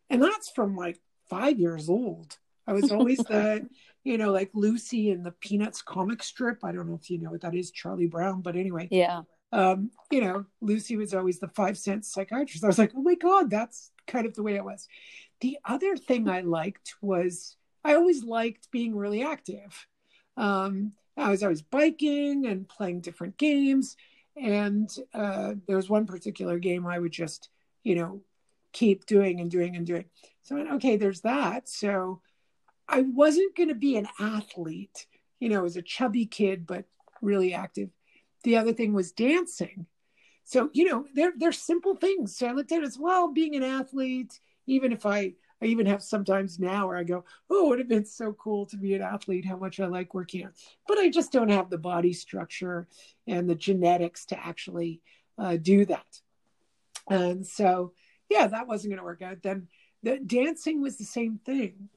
And 0.10 0.24
that's 0.24 0.50
from 0.50 0.78
like 0.78 1.02
five 1.30 1.60
years 1.60 1.90
old. 1.90 2.38
I 2.66 2.72
was 2.72 2.90
always 2.90 3.18
the, 3.34 3.68
you 4.06 4.18
know, 4.18 4.32
like 4.32 4.50
Lucy 4.54 5.12
in 5.12 5.24
the 5.24 5.32
Peanuts 5.32 5.82
comic 5.82 6.24
strip. 6.24 6.64
I 6.64 6.72
don't 6.72 6.88
know 6.88 6.98
if 7.02 7.10
you 7.10 7.18
know 7.18 7.32
what 7.32 7.42
that 7.42 7.54
is, 7.54 7.72
Charlie 7.72 8.08
Brown, 8.08 8.40
but 8.42 8.56
anyway, 8.56 8.88
Yeah. 8.90 9.24
um, 9.52 9.92
you 10.10 10.22
know, 10.22 10.46
Lucy 10.62 10.96
was 10.96 11.14
always 11.14 11.40
the 11.40 11.50
five 11.50 11.78
cent 11.78 12.06
psychiatrist. 12.06 12.64
I 12.64 12.68
was 12.68 12.80
like, 12.80 12.94
oh 12.96 13.02
my 13.02 13.16
God, 13.16 13.50
that's 13.50 13.92
kind 14.08 14.26
of 14.26 14.36
the 14.36 14.44
way 14.44 14.56
it 14.56 14.64
was. 14.64 14.88
The 15.42 15.58
other 15.66 15.98
thing 15.98 16.30
I 16.30 16.40
liked 16.40 16.96
was 17.02 17.57
I 17.88 17.96
always 17.96 18.22
liked 18.22 18.70
being 18.70 18.98
really 18.98 19.24
active. 19.24 19.88
Um, 20.36 20.92
I 21.16 21.32
was 21.32 21.42
always 21.42 21.62
biking 21.62 22.46
and 22.46 22.68
playing 22.68 23.00
different 23.00 23.38
games. 23.38 23.96
And 24.36 24.94
uh, 25.14 25.54
there 25.68 25.78
was 25.78 25.90
one 25.90 26.06
particular 26.06 26.60
game 26.60 26.86
I 26.86 27.00
would 27.00 27.14
just, 27.14 27.48
you 27.84 27.96
know, 27.96 28.22
keep 28.74 29.06
doing 29.06 29.40
and 29.40 29.50
doing 29.50 29.78
and 29.78 29.88
doing. 29.88 30.04
So 30.42 30.56
I 30.56 30.60
went, 30.60 30.74
okay, 30.74 30.98
there's 30.98 31.22
that. 31.22 31.70
So 31.70 32.22
I 32.90 33.02
wasn't 33.02 33.56
going 33.56 33.70
to 33.70 33.76
be 33.76 33.96
an 33.96 34.10
athlete, 34.20 35.08
you 35.40 35.48
know, 35.48 35.64
as 35.64 35.78
a 35.78 35.82
chubby 35.82 36.26
kid, 36.26 36.68
but 36.68 36.84
really 37.22 37.54
active. 37.54 37.90
The 38.44 38.58
other 38.58 38.74
thing 38.74 38.94
was 38.94 39.14
dancing. 39.14 39.86
So, 40.44 40.70
you 40.74 40.90
know, 40.90 41.06
they're, 41.14 41.34
they're 41.38 41.54
simple 41.54 41.96
things. 41.96 42.38
So 42.38 42.48
I 42.48 42.52
looked 42.52 42.74
at 42.74 42.84
it 42.84 42.86
as 42.86 43.00
well, 43.00 43.32
being 43.32 43.56
an 43.56 43.64
athlete, 43.64 44.40
even 44.66 44.92
if 44.92 45.06
I, 45.06 45.36
I 45.62 45.66
even 45.66 45.86
have 45.88 46.04
sometimes 46.04 46.60
now 46.60 46.88
where 46.88 46.98
I 46.98 47.04
go, 47.04 47.26
oh, 47.50 47.66
it 47.66 47.70
would 47.70 47.80
have 47.80 47.88
been 47.88 48.06
so 48.06 48.34
cool 48.34 48.66
to 48.68 48.78
be 48.78 48.94
an 48.94 49.02
athlete, 49.02 49.46
how 49.46 49.58
much 49.58 49.80
I 49.80 49.88
like 49.88 50.14
working 50.14 50.44
out. 50.44 50.54
But 50.88 51.00
I 51.00 51.10
just 51.10 51.32
don't 51.32 51.50
have 51.50 51.70
the 51.70 51.78
body 51.78 52.14
structure 52.14 52.88
and 53.28 53.50
the 53.50 53.56
genetics 53.56 54.26
to 54.28 54.46
actually 54.46 55.02
uh, 55.38 55.58
do 55.58 55.86
that. 55.86 56.22
And 57.10 57.46
so, 57.46 57.94
yeah, 58.30 58.48
that 58.48 58.68
wasn't 58.68 58.92
going 58.92 59.00
to 59.00 59.04
work 59.04 59.22
out. 59.22 59.42
Then 59.42 59.68
the 60.04 60.20
dancing 60.20 60.82
was 60.82 60.98
the 60.98 61.06
same 61.06 61.40
thing. 61.46 61.90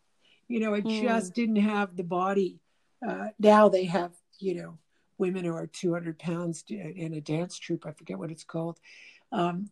You 0.49 0.61
know, 0.61 0.75
I 0.75 0.81
Hmm. 0.81 0.87
just 0.87 1.35
didn't 1.35 1.57
have 1.57 1.97
the 1.97 2.05
body. 2.05 2.61
Uh, 3.07 3.29
now 3.39 3.69
they 3.69 3.85
have, 3.85 4.13
you 4.39 4.55
know, 4.55 4.79
women 5.19 5.45
who 5.45 5.55
are 5.55 5.67
200 5.67 6.19
pounds 6.19 6.65
in 6.69 7.15
a 7.15 7.21
dance 7.21 7.59
troupe. 7.59 7.87
I 7.87 7.93
forget 7.93 8.19
what 8.19 8.31
it's 8.31 8.45
called. 8.45 8.79
Um, 9.33 9.71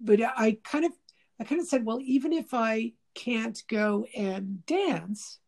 but 0.00 0.20
I 0.20 0.58
kind 0.64 0.84
of, 0.84 0.92
I 1.40 1.44
kind 1.44 1.60
of 1.60 1.66
said, 1.68 1.84
well, 1.84 2.00
even 2.02 2.32
if 2.32 2.52
I 2.52 2.92
can't 3.14 3.62
go 3.68 4.06
and 4.16 4.64
dance, 4.66 5.38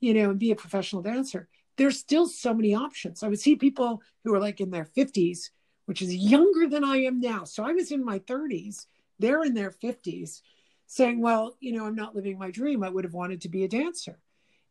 you 0.00 0.14
know, 0.14 0.30
and 0.30 0.38
be 0.38 0.50
a 0.50 0.56
professional 0.56 1.02
dancer, 1.02 1.48
there's 1.76 1.98
still 1.98 2.26
so 2.26 2.52
many 2.54 2.74
options. 2.74 3.22
I 3.22 3.28
would 3.28 3.40
see 3.40 3.56
people 3.56 4.02
who 4.24 4.34
are 4.34 4.40
like 4.40 4.60
in 4.60 4.70
their 4.70 4.84
50s, 4.84 5.50
which 5.86 6.02
is 6.02 6.14
younger 6.14 6.68
than 6.68 6.84
I 6.84 6.98
am 6.98 7.20
now. 7.20 7.44
So 7.44 7.64
I 7.64 7.72
was 7.72 7.90
in 7.90 8.04
my 8.04 8.18
30s, 8.20 8.86
they're 9.18 9.42
in 9.42 9.54
their 9.54 9.70
50s, 9.70 10.42
saying, 10.86 11.20
well, 11.20 11.56
you 11.60 11.72
know, 11.72 11.86
I'm 11.86 11.94
not 11.94 12.14
living 12.14 12.38
my 12.38 12.50
dream. 12.50 12.82
I 12.82 12.90
would 12.90 13.04
have 13.04 13.14
wanted 13.14 13.40
to 13.42 13.48
be 13.48 13.64
a 13.64 13.68
dancer. 13.68 14.18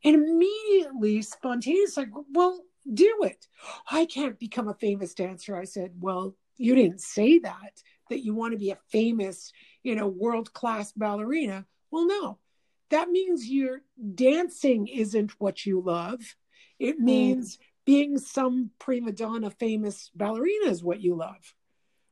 And 0.04 0.16
immediately, 0.16 1.22
spontaneous, 1.22 1.98
like, 1.98 2.10
well, 2.32 2.60
do 2.94 3.20
it. 3.24 3.48
I 3.90 4.06
can't 4.06 4.40
become 4.40 4.68
a 4.68 4.76
famous 4.76 5.14
dancer. 5.14 5.56
I 5.56 5.64
said, 5.64 5.92
well, 6.00 6.36
you 6.58 6.76
didn't 6.76 7.02
say 7.02 7.40
that, 7.40 7.82
that 8.10 8.24
you 8.24 8.36
want 8.36 8.54
to 8.54 8.60
be 8.60 8.72
a 8.72 8.78
famous, 8.90 9.52
you 9.84 9.96
know, 9.96 10.08
world 10.08 10.54
class 10.54 10.92
ballerina. 10.92 11.66
Well, 11.92 12.08
no, 12.08 12.38
that 12.90 13.10
means 13.10 13.48
your 13.50 13.82
dancing 14.16 14.88
isn't 14.88 15.32
what 15.40 15.66
you 15.66 15.82
love. 15.82 16.36
It 16.80 17.00
mm. 17.00 17.04
means 17.04 17.60
being 17.86 18.18
some 18.18 18.72
prima 18.80 19.12
donna 19.12 19.50
famous 19.52 20.10
ballerina 20.16 20.70
is 20.70 20.84
what 20.84 21.02
you 21.02 21.16
love. 21.16 21.56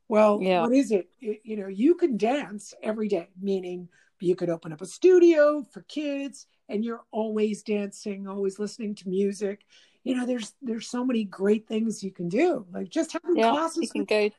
Well, 0.07 0.39
Yeah. 0.41 0.61
what 0.61 0.73
is 0.73 0.91
it? 0.91 1.09
It- 1.21 1.41
You 1.43 1.57
know, 1.57 1.67
you 1.67 1.95
can 1.95 2.17
dance 2.17 2.73
every 2.81 3.07
day, 3.07 3.29
meaning 3.39 3.89
you 4.19 4.35
could 4.35 4.49
open 4.49 4.73
up 4.73 4.81
a 4.81 4.85
studio 4.85 5.63
for 5.63 5.81
kids 5.83 6.47
and 6.67 6.83
you're 6.83 7.05
always 7.11 7.63
dancing, 7.63 8.27
always 8.27 8.59
listening 8.59 8.95
to 8.95 9.07
music. 9.07 9.65
You 10.03 10.15
know, 10.15 10.25
there's 10.25 10.55
there's 10.61 10.87
so 10.87 11.05
many 11.05 11.23
great 11.23 11.67
things 11.67 12.03
you 12.03 12.11
can 12.11 12.27
do. 12.27 12.65
Like 12.71 12.89
just 12.89 13.13
having 13.13 13.37
Yeah. 13.37 13.51
classes. 13.51 13.83
You 13.83 13.89
can 13.89 14.01
with- 14.01 14.09
go, 14.09 14.29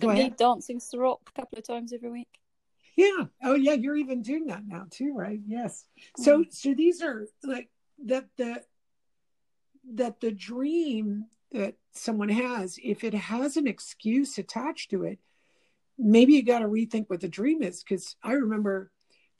Go 0.00 0.10
ahead. 0.10 0.36
dancing 0.36 0.80
to 0.80 0.98
rock 0.98 1.20
a 1.28 1.32
couple 1.32 1.58
of 1.58 1.64
times 1.64 1.92
every 1.92 2.10
week. 2.10 2.28
Yeah. 2.98 3.26
Oh, 3.44 3.54
yeah. 3.54 3.74
You're 3.74 3.94
even 3.94 4.22
doing 4.22 4.46
that 4.46 4.66
now 4.66 4.86
too, 4.90 5.14
right? 5.14 5.38
Yes. 5.46 5.86
So, 6.16 6.40
Mm. 6.40 6.52
so 6.52 6.74
these 6.74 7.00
are 7.00 7.28
like 7.44 7.70
that 8.06 8.26
the 8.36 8.64
that 9.94 10.20
the 10.20 10.32
dream 10.32 11.26
that 11.52 11.76
someone 11.92 12.28
has, 12.28 12.76
if 12.82 13.04
it 13.04 13.14
has 13.14 13.56
an 13.56 13.68
excuse 13.68 14.36
attached 14.36 14.90
to 14.90 15.04
it, 15.04 15.20
maybe 15.96 16.34
you 16.34 16.42
got 16.42 16.58
to 16.58 16.66
rethink 16.66 17.08
what 17.08 17.20
the 17.20 17.28
dream 17.28 17.62
is. 17.62 17.84
Because 17.84 18.16
I 18.24 18.32
remember 18.32 18.90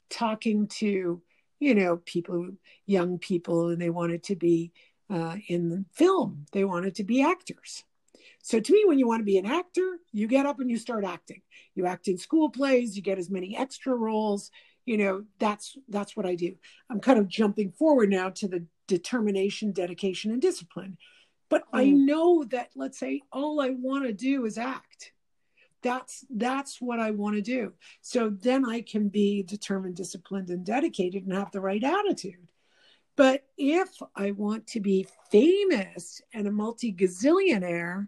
talking 0.09 0.67
to, 0.79 1.21
you 1.59 1.75
know, 1.75 1.97
people, 1.97 2.51
young 2.85 3.19
people, 3.19 3.67
and 3.67 3.81
they 3.81 3.89
wanted 3.89 4.23
to 4.23 4.37
be 4.37 4.71
uh, 5.09 5.35
in 5.49 5.85
film. 5.91 6.45
They 6.53 6.63
wanted 6.63 6.95
to 6.95 7.03
be 7.03 7.21
actors. 7.21 7.83
So 8.41 8.59
to 8.59 8.73
me, 8.73 8.83
when 8.85 8.99
you 8.99 9.07
want 9.07 9.19
to 9.21 9.25
be 9.25 9.37
an 9.37 9.45
actor, 9.45 9.97
you 10.11 10.27
get 10.27 10.45
up 10.45 10.59
and 10.59 10.69
you 10.69 10.77
start 10.77 11.05
acting. 11.05 11.41
You 11.75 11.85
act 11.85 12.07
in 12.07 12.17
school 12.17 12.49
plays, 12.49 12.95
you 12.95 13.01
get 13.01 13.19
as 13.19 13.29
many 13.29 13.55
extra 13.57 13.93
roles. 13.93 14.51
You 14.85 14.97
know, 14.97 15.23
that's 15.39 15.77
that's 15.87 16.15
what 16.15 16.25
I 16.25 16.35
do. 16.35 16.55
I'm 16.89 16.99
kind 16.99 17.19
of 17.19 17.27
jumping 17.27 17.71
forward 17.71 18.09
now 18.09 18.29
to 18.29 18.47
the 18.47 18.65
determination, 18.87 19.71
dedication, 19.71 20.31
and 20.31 20.41
discipline. 20.41 20.97
But 21.49 21.63
I 21.73 21.85
Mm. 21.85 22.05
know 22.05 22.43
that 22.45 22.69
let's 22.75 22.99
say 22.99 23.21
all 23.31 23.59
I 23.61 23.69
want 23.71 24.05
to 24.05 24.13
do 24.13 24.45
is 24.45 24.57
act. 24.57 25.13
That's 25.81 26.25
that's 26.29 26.81
what 26.81 26.99
I 26.99 27.11
want 27.11 27.35
to 27.35 27.41
do. 27.41 27.73
So 28.01 28.29
then 28.29 28.67
I 28.67 28.81
can 28.81 29.09
be 29.09 29.43
determined, 29.43 29.95
disciplined, 29.95 30.49
and 30.49 30.65
dedicated 30.65 31.23
and 31.25 31.33
have 31.33 31.51
the 31.51 31.61
right 31.61 31.83
attitude. 31.83 32.47
But 33.15 33.45
if 33.57 33.89
I 34.15 34.31
want 34.31 34.67
to 34.67 34.79
be 34.79 35.07
famous 35.31 36.21
and 36.33 36.47
a 36.47 36.51
multi 36.51 36.93
gazillionaire, 36.93 38.07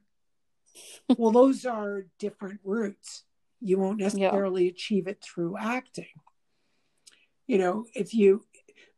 well, 1.18 1.32
those 1.32 1.66
are 1.66 2.06
different 2.20 2.60
routes. 2.63 3.24
You 3.60 3.78
won't 3.78 4.00
necessarily 4.00 4.68
achieve 4.68 5.08
it 5.08 5.22
through 5.22 5.58
acting. 5.58 6.08
You 7.48 7.58
know, 7.58 7.86
if 7.94 8.13
you, 8.13 8.46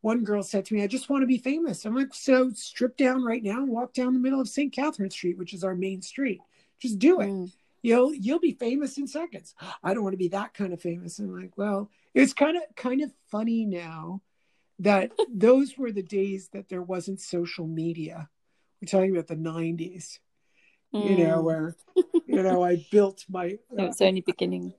one 0.01 0.23
girl 0.23 0.43
said 0.43 0.65
to 0.65 0.73
me, 0.73 0.83
I 0.83 0.87
just 0.87 1.09
want 1.09 1.23
to 1.23 1.27
be 1.27 1.37
famous. 1.37 1.85
I'm 1.85 1.95
like, 1.95 2.13
so 2.13 2.51
strip 2.51 2.97
down 2.97 3.23
right 3.23 3.43
now 3.43 3.57
and 3.57 3.69
walk 3.69 3.93
down 3.93 4.13
the 4.13 4.19
middle 4.19 4.39
of 4.39 4.47
St. 4.49 4.71
Catherine 4.71 5.09
Street, 5.09 5.37
which 5.37 5.53
is 5.53 5.63
our 5.63 5.75
main 5.75 6.01
street. 6.01 6.41
Just 6.79 6.99
do 6.99 7.19
it. 7.21 7.29
Mm. 7.29 7.51
You'll 7.81 8.13
you'll 8.13 8.39
be 8.39 8.53
famous 8.53 8.97
in 8.97 9.07
seconds. 9.07 9.53
I 9.83 9.93
don't 9.93 10.03
want 10.03 10.13
to 10.13 10.17
be 10.17 10.29
that 10.29 10.53
kind 10.53 10.73
of 10.73 10.81
famous. 10.81 11.19
I'm 11.19 11.33
like, 11.33 11.57
well, 11.57 11.89
it's 12.13 12.33
kind 12.33 12.57
of 12.57 12.63
kind 12.75 13.01
of 13.01 13.11
funny 13.29 13.65
now 13.65 14.21
that 14.79 15.11
those 15.33 15.77
were 15.77 15.91
the 15.91 16.03
days 16.03 16.49
that 16.53 16.69
there 16.69 16.81
wasn't 16.81 17.19
social 17.19 17.67
media. 17.67 18.29
We're 18.81 18.87
talking 18.87 19.11
about 19.11 19.27
the 19.27 19.35
90s 19.35 20.19
you 20.93 21.15
know, 21.17 21.41
Mm. 21.41 21.43
where 21.43 21.75
you 22.27 22.41
know 22.43 22.63
I 22.63 22.77
built 22.91 23.25
my 23.29 23.57
So 23.75 23.83
it's 23.85 24.01
only 24.01 24.21
beginning. 24.21 24.73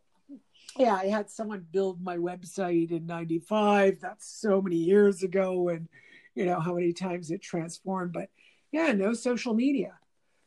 yeah, 0.78 0.94
I 0.94 1.06
had 1.06 1.30
someone 1.30 1.66
build 1.70 2.02
my 2.02 2.16
website 2.16 2.90
in 2.90 3.06
'95. 3.06 4.00
That's 4.00 4.26
so 4.26 4.62
many 4.62 4.76
years 4.76 5.22
ago, 5.22 5.68
and 5.68 5.88
you 6.34 6.46
know 6.46 6.60
how 6.60 6.74
many 6.74 6.92
times 6.92 7.30
it 7.30 7.42
transformed. 7.42 8.12
But 8.12 8.30
yeah, 8.72 8.92
no 8.92 9.12
social 9.14 9.54
media, 9.54 9.98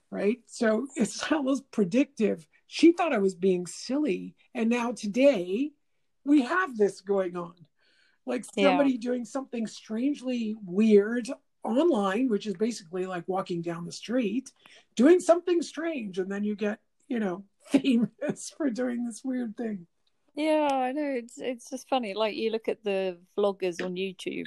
right? 0.09 0.39
So 0.47 0.87
it's 0.95 1.31
almost 1.31 1.69
predictive. 1.71 2.47
She 2.67 2.91
thought 2.93 3.13
I 3.13 3.19
was 3.19 3.35
being 3.35 3.67
silly, 3.67 4.35
and 4.55 4.69
now 4.69 4.91
today 4.93 5.71
we 6.25 6.41
have 6.43 6.77
this 6.77 7.01
going 7.01 7.37
on, 7.37 7.55
like 8.25 8.45
Yeah. 8.55 8.69
somebody 8.69 8.97
doing 8.97 9.23
something 9.25 9.67
strangely 9.67 10.55
weird 10.65 11.29
online, 11.63 12.29
which 12.29 12.47
is 12.47 12.55
basically 12.55 13.05
like 13.05 13.23
walking 13.27 13.61
down 13.61 13.85
the 13.85 13.91
street, 13.91 14.51
doing 14.95 15.19
something 15.19 15.61
strange, 15.61 16.19
and 16.19 16.31
then 16.31 16.43
you 16.43 16.55
get 16.55 16.79
you 17.07 17.19
know 17.19 17.43
famous 17.71 18.53
for 18.55 18.69
doing 18.69 19.05
this 19.05 19.21
weird 19.23 19.55
thing. 19.57 19.87
Yeah, 20.35 20.67
I 20.71 20.91
know. 20.91 21.15
It's 21.15 21.37
it's 21.37 21.69
just 21.69 21.89
funny. 21.89 22.13
Like 22.13 22.35
you 22.35 22.51
look 22.51 22.67
at 22.67 22.83
the 22.83 23.17
vloggers 23.37 23.83
on 23.83 23.95
YouTube, 23.95 24.45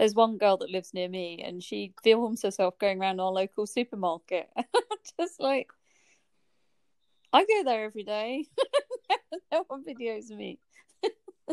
there's 0.00 0.14
one 0.14 0.38
girl 0.38 0.56
that 0.56 0.70
lives 0.70 0.94
near 0.94 1.10
me, 1.10 1.42
and 1.44 1.62
she 1.62 1.92
films 2.02 2.42
herself 2.42 2.78
going 2.78 2.98
around 3.00 3.20
our 3.20 3.30
local 3.30 3.66
supermarket. 3.66 4.48
Just 5.20 5.38
like, 5.38 5.68
I 7.34 7.44
go 7.44 7.64
there 7.64 7.84
every 7.84 8.04
day. 8.04 8.46
no 9.52 9.64
one 9.68 9.84
videos 9.84 10.30
me. 10.30 10.58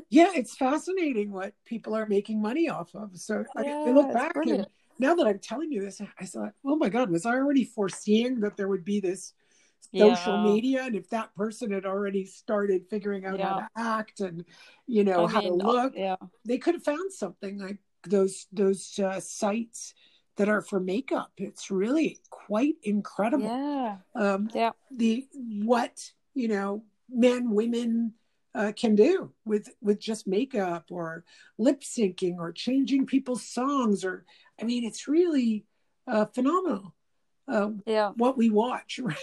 yeah, 0.10 0.32
it's 0.34 0.56
fascinating 0.56 1.34
what 1.34 1.54
people 1.66 1.94
are 1.94 2.06
making 2.06 2.42
money 2.42 2.70
off 2.70 2.96
of. 2.96 3.18
So 3.18 3.44
Yeah, 3.62 3.84
I, 3.86 3.92
look 3.92 4.14
back 4.14 4.32
and 4.38 4.66
now 5.00 5.16
that 5.16 5.28
I'm 5.28 5.40
telling 5.40 5.72
you 5.72 5.82
this, 5.82 6.02
I 6.20 6.26
thought, 6.26 6.54
oh 6.66 6.76
my 6.76 6.90
God, 6.90 7.10
was 7.10 7.26
I 7.26 7.36
already 7.36 7.66
foreseeing 7.66 8.40
that 8.42 8.58
there 8.58 8.68
would 8.68 8.86
be 8.86 9.00
this 9.00 9.34
social 9.96 10.38
Yeah. 10.38 10.44
media? 10.44 10.84
And 10.84 10.96
if 10.96 11.10
that 11.10 11.34
person 11.36 11.72
had 11.72 11.86
already 11.86 12.26
started 12.26 12.88
figuring 12.90 13.26
out 13.26 13.40
how 13.40 13.54
to 13.56 13.68
act 13.78 14.20
and, 14.20 14.44
you 14.88 15.04
know, 15.04 15.26
I 15.26 15.32
how 15.32 15.42
mean, 15.42 15.60
to 15.60 15.66
uh, 15.66 15.72
look, 15.72 15.94
yeah, 15.96 16.16
they 16.46 16.58
could 16.58 16.76
have 16.76 16.84
found 16.84 17.12
something 17.12 17.58
like 17.60 17.78
those 18.08 18.48
those 18.52 18.98
uh, 19.00 19.20
sites 19.20 19.94
that 20.38 20.50
are 20.50 20.62
for 20.62 20.80
makeup. 20.80 21.32
It's 21.38 21.72
really 21.72 22.20
quite 22.30 22.76
incredible. 22.84 23.50
yeah, 23.50 23.98
Um, 24.16 24.50
yeah, 24.54 24.72
the 24.92 25.28
what 25.34 26.12
you 26.34 26.48
know 26.48 26.84
men 27.10 27.52
women 27.52 28.14
uh, 28.56 28.72
can 28.76 28.96
do 28.96 29.32
with 29.46 29.70
with 29.82 30.00
just 30.00 30.28
makeup 30.28 30.86
or 30.90 31.24
lip 31.58 31.82
syncing 31.82 32.38
or 32.38 32.52
changing 32.52 33.06
people's 33.06 33.44
songs 33.44 34.04
or 34.04 34.26
i 34.60 34.64
mean 34.64 34.84
it's 34.84 35.08
really 35.08 35.66
uh, 36.08 36.26
phenomenal 36.26 36.94
uh, 37.48 37.70
yeah. 37.86 38.12
what 38.18 38.38
we 38.38 38.50
watch 38.50 39.00
right 39.04 39.18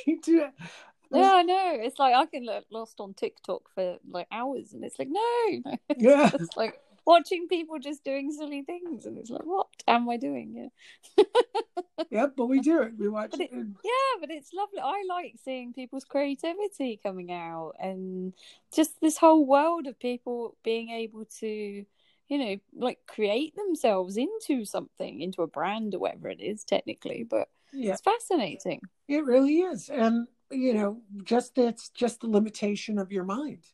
yeah 1.14 1.32
I 1.34 1.42
know. 1.42 1.76
It's 1.80 1.98
like 1.98 2.14
I 2.14 2.26
can 2.26 2.44
get 2.44 2.64
lost 2.70 3.00
on 3.00 3.14
TikTok 3.14 3.70
for 3.74 3.98
like 4.08 4.26
hours, 4.32 4.72
and 4.72 4.84
it's 4.84 4.98
like 4.98 5.08
no, 5.08 5.62
yeah 5.96 6.30
it's 6.34 6.56
like 6.56 6.80
watching 7.06 7.46
people 7.48 7.78
just 7.78 8.04
doing 8.04 8.32
silly 8.32 8.62
things, 8.62 9.06
and 9.06 9.18
it's 9.18 9.30
like 9.30 9.44
what 9.44 9.68
am 9.86 10.08
I 10.08 10.16
doing? 10.16 10.70
Yeah, 11.16 11.24
yep 12.10 12.34
but 12.36 12.46
we 12.46 12.60
do 12.60 12.82
it 12.82 12.92
we 12.98 13.08
watch 13.08 13.30
But 13.32 13.40
it- 13.40 13.50
it 13.52 13.66
yeah, 13.84 14.20
but 14.20 14.30
it's 14.30 14.52
lovely. 14.52 14.80
I 14.80 15.04
like 15.08 15.34
seeing 15.44 15.72
people's 15.72 16.04
creativity 16.04 16.98
coming 17.02 17.30
out, 17.32 17.74
and 17.78 18.32
just 18.74 19.00
this 19.00 19.18
whole 19.18 19.46
world 19.46 19.86
of 19.86 19.98
people 19.98 20.56
being 20.64 20.90
able 20.90 21.26
to, 21.40 21.84
you 22.28 22.38
know, 22.38 22.56
like 22.74 22.98
create 23.06 23.54
themselves 23.56 24.16
into 24.16 24.64
something, 24.64 25.20
into 25.20 25.42
a 25.42 25.46
brand 25.46 25.94
or 25.94 25.98
whatever 26.00 26.28
it 26.28 26.40
is 26.40 26.64
technically. 26.64 27.24
But 27.28 27.48
yeah 27.72 27.92
it's 27.92 28.02
fascinating. 28.02 28.80
it 29.08 29.24
really 29.24 29.58
is 29.58 29.88
and 29.88 30.28
you 30.50 30.72
know 30.74 31.02
just 31.24 31.54
that's 31.56 31.88
just 31.88 32.20
the 32.20 32.28
limitation 32.28 32.98
of 32.98 33.10
your 33.10 33.24
mind 33.24 33.64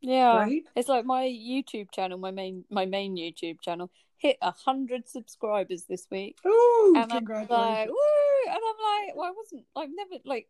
Yeah. 0.00 0.36
right 0.36 0.62
It's 0.76 0.88
like 0.88 1.04
my 1.06 1.24
YouTube 1.24 1.90
channel, 1.92 2.18
my 2.18 2.30
main 2.30 2.64
my 2.70 2.84
main 2.86 3.16
YouTube 3.16 3.60
channel, 3.62 3.90
hit 4.18 4.36
a 4.42 4.50
hundred 4.50 5.08
subscribers 5.08 5.84
this 5.88 6.06
week. 6.10 6.36
oh 6.44 6.92
And 6.94 7.10
I'm 7.10 7.18
congratulations 7.18 7.50
like, 7.50 7.88
woo! 7.88 8.52
And 8.52 8.60
I'm 8.68 9.06
like, 9.06 9.16
well, 9.16 9.28
I 9.28 9.34
wasn't 9.36 9.64
I've 9.74 9.90
never 9.94 10.22
like 10.24 10.48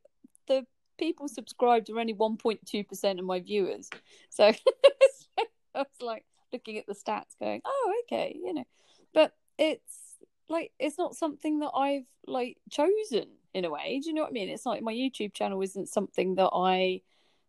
the 0.49 0.67
people 0.99 1.29
subscribed 1.29 1.89
are 1.91 2.01
only 2.01 2.15
one 2.15 2.37
point 2.37 2.61
two 2.67 2.83
percent 2.85 3.21
of 3.21 3.25
my 3.25 3.41
viewers. 3.41 3.89
So 4.31 4.45
I 5.39 5.45
was 5.75 5.87
like 6.01 6.25
looking 6.53 6.79
at 6.79 6.87
the 6.87 6.95
stats 6.95 7.39
going, 7.41 7.61
Oh, 7.65 7.95
okay, 8.05 8.39
you 8.43 8.55
know. 8.55 8.65
But 9.15 9.33
it's 9.59 10.17
like 10.49 10.73
it's 10.79 10.99
not 10.99 11.17
something 11.17 11.61
that 11.61 11.71
I've 11.75 12.07
like 12.27 12.59
chosen 12.71 13.27
in 13.55 13.65
a 13.65 13.71
way. 13.71 14.01
Do 14.03 14.09
you 14.09 14.15
know 14.15 14.23
what 14.23 14.31
I 14.31 14.33
mean? 14.33 14.49
It's 14.49 14.67
like 14.67 14.83
my 14.83 14.93
YouTube 14.93 15.35
channel 15.35 15.61
isn't 15.63 15.89
something 15.89 16.37
that 16.37 16.51
I 16.53 17.03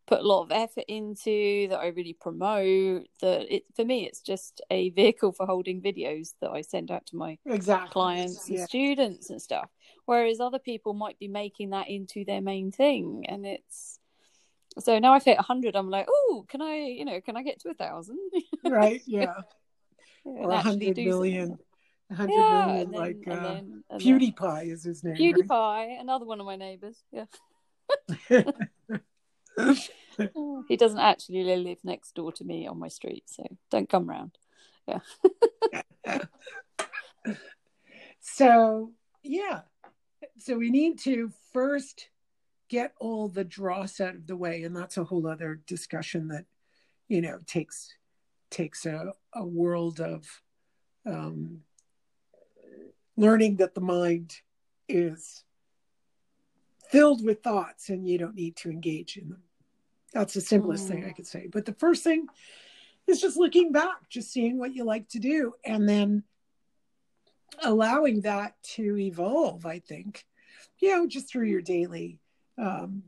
put 0.09 0.21
a 0.21 0.27
lot 0.27 0.41
of 0.41 0.51
effort 0.51 0.85
into 0.87 1.67
that 1.67 1.77
I 1.77 1.87
really 1.87 2.17
promote 2.19 3.05
that 3.21 3.53
it 3.53 3.63
for 3.75 3.85
me 3.85 4.07
it's 4.07 4.21
just 4.21 4.59
a 4.71 4.89
vehicle 4.89 5.31
for 5.31 5.45
holding 5.45 5.83
videos 5.83 6.33
that 6.41 6.49
I 6.49 6.61
send 6.61 6.89
out 6.89 7.05
to 7.07 7.15
my 7.15 7.37
exactly 7.45 7.91
clients 7.91 8.49
and 8.49 8.59
students 8.61 9.29
and 9.29 9.39
stuff 9.39 9.69
whereas 10.07 10.39
other 10.39 10.57
people 10.57 10.95
might 10.95 11.19
be 11.19 11.27
making 11.27 11.69
that 11.69 11.89
into 11.89 12.25
their 12.25 12.41
main 12.41 12.71
thing 12.71 13.23
and 13.29 13.45
it's 13.45 13.98
so 14.77 14.99
now 14.99 15.13
I've 15.13 15.23
hit 15.23 15.37
100 15.37 15.75
I'm 15.75 15.89
like 15.89 16.07
oh 16.09 16.45
can 16.47 16.61
I 16.61 16.75
you 16.77 17.05
know 17.05 17.19
can 17.21 17.35
I 17.35 17.43
get 17.43 17.59
to 17.61 17.69
a 17.69 17.73
thousand 17.73 18.17
right 18.65 19.01
yeah 19.05 19.33
Yeah, 20.25 20.31
or 20.31 20.43
and 20.43 20.51
a 20.53 20.57
actually 20.57 20.71
hundred 20.71 20.95
something. 20.95 21.57
hundred 22.15 22.33
yeah 22.35 22.65
million, 22.65 22.79
and 22.81 22.93
then, 22.93 22.99
like 22.99 23.17
and 23.25 23.31
uh, 23.31 23.43
then, 23.43 23.83
and 23.89 24.01
then 24.01 24.19
PewDiePie 24.19 24.71
is 24.71 24.83
his 24.83 25.03
name. 25.03 25.13
right? 25.13 25.21
PewDiePie 25.35 26.01
another 26.01 26.25
one 26.25 26.39
of 26.39 26.45
my 26.45 26.55
neighbors 26.55 27.03
yeah 27.11 27.25
he 30.67 30.77
doesn't 30.77 30.99
actually 30.99 31.43
live 31.55 31.79
next 31.83 32.13
door 32.15 32.31
to 32.33 32.43
me 32.43 32.67
on 32.67 32.77
my 32.79 32.87
street 32.87 33.23
so 33.27 33.43
don't 33.71 33.89
come 33.89 34.07
round 34.09 34.37
Yeah. 34.87 34.99
so 38.21 38.91
yeah, 39.23 39.61
so 40.37 40.57
we 40.57 40.69
need 40.69 40.99
to 40.99 41.31
first 41.53 42.07
get 42.69 42.93
all 42.99 43.27
the 43.27 43.43
dross 43.43 43.99
out 43.99 44.15
of 44.15 44.27
the 44.27 44.35
way, 44.35 44.63
and 44.63 44.75
that's 44.75 44.97
a 44.97 45.03
whole 45.03 45.27
other 45.27 45.59
discussion 45.65 46.29
that 46.29 46.45
you 47.07 47.21
know 47.21 47.39
takes 47.45 47.93
takes 48.49 48.85
a, 48.85 49.13
a 49.33 49.45
world 49.45 49.99
of 49.99 50.41
um, 51.05 51.61
learning 53.17 53.57
that 53.57 53.75
the 53.75 53.81
mind 53.81 54.35
is 54.87 55.43
filled 56.89 57.23
with 57.23 57.43
thoughts 57.43 57.89
and 57.89 58.07
you 58.07 58.17
don't 58.17 58.35
need 58.35 58.55
to 58.55 58.71
engage 58.71 59.17
in 59.17 59.29
them. 59.29 59.43
That's 60.13 60.33
the 60.33 60.41
simplest 60.41 60.87
thing 60.87 61.05
I 61.05 61.11
could 61.11 61.27
say. 61.27 61.47
But 61.51 61.65
the 61.65 61.73
first 61.73 62.03
thing 62.03 62.25
is 63.05 63.21
just 63.21 63.37
looking 63.37 63.71
back, 63.71 64.09
just 64.09 64.31
seeing 64.31 64.57
what 64.57 64.73
you 64.73 64.83
like 64.83 65.07
to 65.09 65.19
do, 65.19 65.53
and 65.63 65.87
then 65.87 66.23
allowing 67.63 68.21
that 68.21 68.55
to 68.63 68.97
evolve, 68.97 69.67
I 69.67 69.79
think, 69.79 70.25
you 70.79 70.89
know, 70.89 71.07
just 71.07 71.29
through 71.29 71.45
your 71.45 71.61
daily 71.61 72.19
um, 72.59 73.03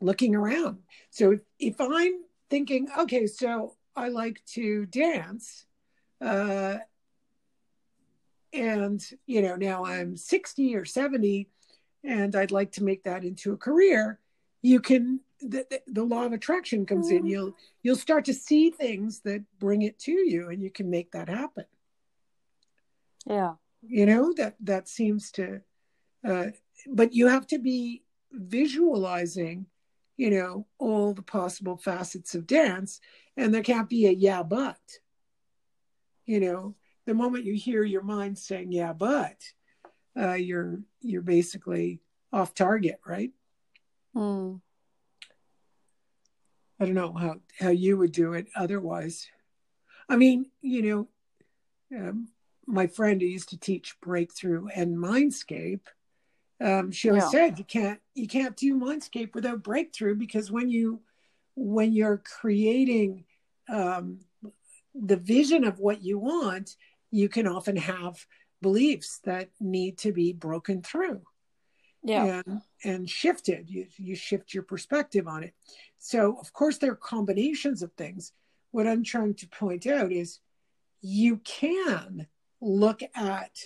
looking 0.00 0.34
around. 0.34 0.78
So 1.10 1.32
if, 1.32 1.40
if 1.58 1.80
I'm 1.80 2.22
thinking, 2.50 2.88
okay, 2.98 3.26
so 3.26 3.76
I 3.96 4.08
like 4.08 4.44
to 4.54 4.86
dance, 4.86 5.66
uh, 6.20 6.78
and, 8.52 9.02
you 9.26 9.42
know, 9.42 9.56
now 9.56 9.84
I'm 9.84 10.16
60 10.16 10.76
or 10.76 10.84
70, 10.84 11.48
and 12.04 12.36
I'd 12.36 12.50
like 12.50 12.72
to 12.72 12.84
make 12.84 13.04
that 13.04 13.24
into 13.24 13.52
a 13.52 13.56
career, 13.56 14.18
you 14.60 14.80
can. 14.80 15.20
The, 15.40 15.66
the, 15.68 15.82
the 15.88 16.04
law 16.04 16.24
of 16.24 16.32
attraction 16.32 16.86
comes 16.86 17.10
in. 17.10 17.24
Mhm. 17.24 17.30
You'll 17.30 17.56
you'll 17.82 17.96
start 17.96 18.24
to 18.26 18.34
see 18.34 18.70
things 18.70 19.20
that 19.22 19.42
bring 19.58 19.82
it 19.82 19.98
to 20.00 20.12
you, 20.12 20.50
and 20.50 20.62
you 20.62 20.70
can 20.70 20.88
make 20.88 21.10
that 21.12 21.28
happen 21.28 21.64
yeah 23.26 23.54
you 23.82 24.06
know 24.06 24.32
that 24.36 24.56
that 24.60 24.88
seems 24.88 25.30
to 25.32 25.60
uh 26.24 26.46
but 26.88 27.12
you 27.12 27.28
have 27.28 27.46
to 27.46 27.58
be 27.58 28.02
visualizing 28.32 29.66
you 30.16 30.30
know 30.30 30.66
all 30.78 31.14
the 31.14 31.22
possible 31.22 31.76
facets 31.76 32.34
of 32.34 32.46
dance 32.46 33.00
and 33.36 33.52
there 33.52 33.62
can't 33.62 33.88
be 33.88 34.06
a 34.06 34.10
yeah 34.10 34.42
but. 34.42 34.80
You 36.24 36.40
know 36.40 36.74
the 37.06 37.14
moment 37.14 37.44
you 37.44 37.54
hear 37.54 37.82
your 37.82 38.02
mind 38.02 38.38
saying 38.38 38.70
yeah 38.70 38.92
but 38.92 39.36
uh 40.16 40.34
you're 40.34 40.80
you're 41.00 41.22
basically 41.22 42.00
off 42.32 42.54
target 42.54 43.00
right? 43.04 43.32
Hmm. 44.14 44.56
i 46.78 46.84
don't 46.84 46.94
know 46.94 47.12
how 47.12 47.36
how 47.58 47.70
you 47.70 47.96
would 47.98 48.12
do 48.12 48.34
it 48.34 48.46
otherwise. 48.54 49.26
I 50.08 50.16
mean 50.16 50.50
you 50.60 50.82
know 50.82 51.08
um, 51.98 52.28
my 52.66 52.86
friend 52.86 53.20
who 53.20 53.26
used 53.26 53.50
to 53.50 53.58
teach 53.58 54.00
breakthrough 54.00 54.68
and 54.74 54.96
mindscape 54.96 55.86
um, 56.62 56.90
she 56.90 57.08
always 57.08 57.24
Yeah. 57.24 57.30
said 57.30 57.58
you 57.58 57.64
can't 57.64 58.00
you 58.14 58.28
can't 58.28 58.56
do 58.56 58.74
mindscape 58.74 59.34
without 59.34 59.62
breakthrough 59.62 60.14
because 60.14 60.50
when 60.50 60.68
you 60.68 61.00
when 61.54 61.92
you're 61.92 62.22
creating 62.40 63.24
um, 63.68 64.20
the 64.94 65.16
vision 65.16 65.64
of 65.64 65.78
what 65.78 66.02
you 66.02 66.18
want 66.18 66.76
you 67.10 67.28
can 67.28 67.46
often 67.46 67.76
have 67.76 68.24
beliefs 68.60 69.20
that 69.24 69.50
need 69.60 69.98
to 69.98 70.12
be 70.12 70.32
broken 70.32 70.82
through 70.82 71.20
yeah. 72.02 72.42
and 72.46 72.60
and 72.84 73.08
shifted. 73.08 73.70
You 73.70 73.86
you 73.96 74.14
shift 74.14 74.54
your 74.54 74.62
perspective 74.62 75.26
on 75.28 75.44
it. 75.44 75.54
So 75.98 76.36
of 76.40 76.52
course 76.52 76.78
there 76.78 76.92
are 76.92 76.96
combinations 76.96 77.82
of 77.82 77.92
things. 77.92 78.32
What 78.70 78.86
i'm 78.86 79.04
trying 79.04 79.34
to 79.34 79.48
point 79.48 79.86
out 79.86 80.12
is 80.12 80.40
you 81.02 81.36
can 81.38 82.26
look 82.60 83.02
at 83.14 83.58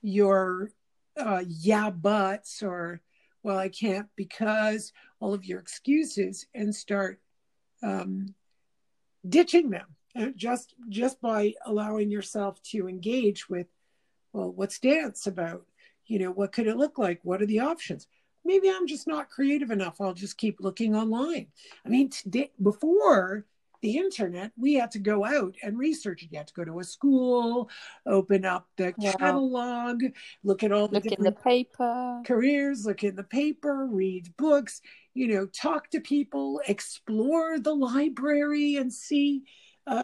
your 0.00 0.70
uh, 1.18 1.42
yeah 1.46 1.90
buts 1.90 2.62
or 2.62 3.00
well 3.42 3.58
i 3.58 3.68
can't 3.68 4.08
because 4.16 4.92
all 5.20 5.34
of 5.34 5.44
your 5.44 5.58
excuses 5.58 6.46
and 6.54 6.74
start 6.74 7.20
um, 7.82 8.34
ditching 9.28 9.70
them. 9.70 9.86
Just 10.34 10.74
just 10.88 11.20
by 11.20 11.54
allowing 11.64 12.10
yourself 12.10 12.60
to 12.64 12.88
engage 12.88 13.48
with 13.48 13.66
well 14.32 14.50
what's 14.50 14.80
dance 14.80 15.26
about? 15.26 15.64
You 16.06 16.18
know 16.18 16.30
what 16.32 16.52
could 16.52 16.66
it 16.66 16.76
look 16.76 16.98
like? 16.98 17.20
What 17.22 17.40
are 17.40 17.46
the 17.46 17.60
options? 17.60 18.08
Maybe 18.44 18.68
i'm 18.70 18.86
just 18.86 19.06
not 19.06 19.30
creative 19.30 19.70
enough. 19.70 20.00
I'll 20.00 20.14
just 20.14 20.36
keep 20.36 20.60
looking 20.60 20.96
online. 20.96 21.48
I 21.84 21.88
mean 21.88 22.08
today 22.08 22.50
before 22.60 23.44
the 23.82 23.96
internet, 23.96 24.52
we 24.56 24.74
had 24.74 24.90
to 24.92 24.98
go 24.98 25.24
out 25.24 25.54
and 25.62 25.78
research 25.78 26.22
it. 26.22 26.30
You 26.32 26.38
had 26.38 26.48
to 26.48 26.54
go 26.54 26.64
to 26.64 26.80
a 26.80 26.84
school, 26.84 27.70
open 28.06 28.44
up 28.44 28.68
the 28.76 28.92
Yeah. 28.98 29.12
catalog, 29.12 30.02
look 30.44 30.62
at 30.62 30.72
all 30.72 30.88
the 30.88 30.96
Look 30.96 31.06
in 31.06 31.24
the 31.24 31.32
paper. 31.32 32.22
careers, 32.24 32.84
look 32.84 33.04
in 33.04 33.16
the 33.16 33.24
paper, 33.24 33.86
read 33.86 34.36
books, 34.36 34.80
you 35.14 35.28
know, 35.28 35.46
talk 35.46 35.90
to 35.90 36.00
people, 36.00 36.60
explore 36.66 37.58
the 37.58 37.74
library 37.74 38.76
and 38.76 38.92
see 38.92 39.42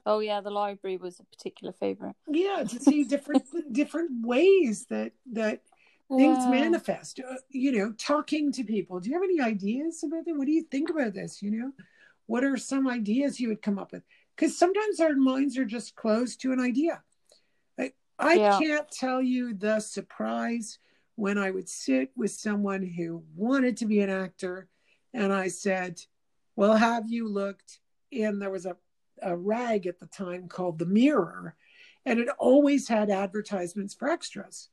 Oh 0.07 0.21
yeah, 0.21 0.41
the 0.41 0.51
library 0.51 0.97
was 0.97 1.21
a 1.21 1.25
particular 1.25 1.73
favorite. 1.73 2.17
yeah, 2.29 2.65
to 2.65 2.81
see 2.81 3.05
different 3.09 3.45
different 3.73 4.27
ways 4.27 4.87
that 4.91 5.13
that 5.33 5.63
things 6.17 6.47
Yeah. 6.47 6.51
manifest. 6.51 7.21
Uh, 7.21 7.35
you 7.51 7.73
know, 7.73 7.93
talking 7.99 8.53
to 8.53 8.65
people. 8.65 9.01
Do 9.01 9.11
you 9.11 9.15
have 9.15 9.23
any 9.25 9.41
ideas 9.41 10.03
about 10.05 10.25
that? 10.25 10.37
What 10.37 10.47
do 10.47 10.53
you 10.53 10.65
think 10.71 10.91
about 10.91 11.15
this, 11.15 11.43
you 11.43 11.51
know? 11.51 11.73
What 12.27 12.45
are 12.45 12.57
some 12.57 12.89
ideas 12.89 13.41
you 13.41 13.49
would 13.49 13.63
come 13.63 13.79
up 13.79 13.93
with? 13.93 14.03
Because 14.37 14.59
sometimes 14.59 15.01
our 15.01 15.15
minds 15.15 15.57
are 15.59 15.65
just 15.65 15.95
closed 15.95 16.41
to 16.41 16.53
an 16.53 16.61
idea. 16.61 17.03
I, 17.79 17.93
I 18.19 18.35
Yeah. 18.37 18.59
can't 18.59 18.91
tell 18.91 19.23
you 19.23 19.55
the 19.55 19.81
surprise 19.81 20.79
when 21.17 21.39
I 21.39 21.51
would 21.51 21.69
sit 21.69 22.11
with 22.17 22.33
someone 22.33 22.83
who 22.83 23.23
wanted 23.37 23.77
to 23.79 23.87
be 23.87 24.01
an 24.01 24.11
actor 24.11 24.69
and 25.13 25.33
I 25.33 25.49
said, 25.49 26.01
Well, 26.57 26.77
have 26.77 27.09
you 27.09 27.29
looked? 27.29 27.79
And 28.13 28.41
there 28.41 28.51
was 28.51 28.67
a, 28.67 28.77
a 29.23 29.37
rag 29.37 29.87
at 29.87 30.01
the 30.01 30.07
time 30.07 30.49
called 30.49 30.79
The 30.79 30.87
Mirror, 30.87 31.55
and 32.07 32.19
it 32.19 32.29
always 32.39 32.89
had 32.89 33.11
advertisements 33.11 33.95
for 33.95 34.09
extras. 34.09 34.69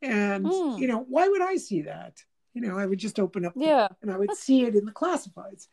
And, 0.00 0.46
Hmm. 0.46 0.78
you 0.78 0.86
know, 0.86 1.04
why 1.08 1.28
would 1.28 1.42
I 1.42 1.56
see 1.56 1.82
that? 1.82 2.14
You 2.54 2.62
know, 2.62 2.78
I 2.78 2.86
would 2.86 2.98
just 2.98 3.18
open 3.18 3.44
up 3.44 3.52
Yeah. 3.56 3.88
and 4.00 4.10
I 4.10 4.16
would 4.16 4.34
see 4.34 4.64
it 4.64 4.74
in 4.74 4.84
the 4.86 4.92
classifieds. 4.92 5.68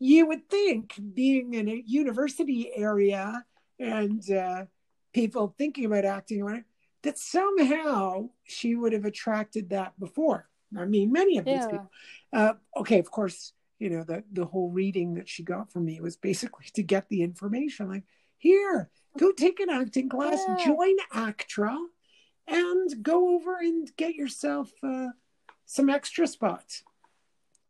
You 0.00 0.26
would 0.26 0.48
think, 0.48 0.98
being 1.14 1.54
in 1.54 1.68
a 1.68 1.82
university 1.86 2.70
area 2.74 3.44
and 3.78 4.28
uh, 4.30 4.64
people 5.12 5.54
thinking 5.58 5.84
about 5.84 6.06
acting, 6.06 6.42
or 6.42 6.64
that 7.02 7.18
somehow 7.18 8.30
she 8.44 8.74
would 8.74 8.92
have 8.94 9.04
attracted 9.04 9.70
that 9.70 9.98
before. 10.00 10.48
I 10.76 10.86
mean, 10.86 11.12
many 11.12 11.38
of 11.38 11.44
these 11.44 11.64
Yeah. 11.64 11.66
people. 11.66 11.90
Uh, 12.32 12.52
okay, 12.78 12.98
of 12.98 13.10
course, 13.10 13.52
you 13.78 13.90
know 13.90 14.04
the 14.04 14.24
the 14.32 14.46
whole 14.46 14.70
reading 14.70 15.14
that 15.14 15.28
she 15.28 15.42
got 15.42 15.70
from 15.70 15.84
me 15.84 16.00
was 16.00 16.16
basically 16.16 16.66
to 16.74 16.82
get 16.82 17.08
the 17.08 17.22
information. 17.22 17.88
Like, 17.88 18.04
here, 18.38 18.90
go 19.18 19.32
take 19.32 19.60
an 19.60 19.70
acting 19.70 20.08
class, 20.08 20.46
Yeah. 20.48 20.64
join 20.64 20.96
ACTRA, 21.12 21.76
and 22.46 23.02
go 23.02 23.34
over 23.34 23.56
and 23.58 23.90
get 23.96 24.14
yourself 24.14 24.72
uh, 24.82 25.08
some 25.66 25.90
extra 25.90 26.26
spots. 26.26 26.84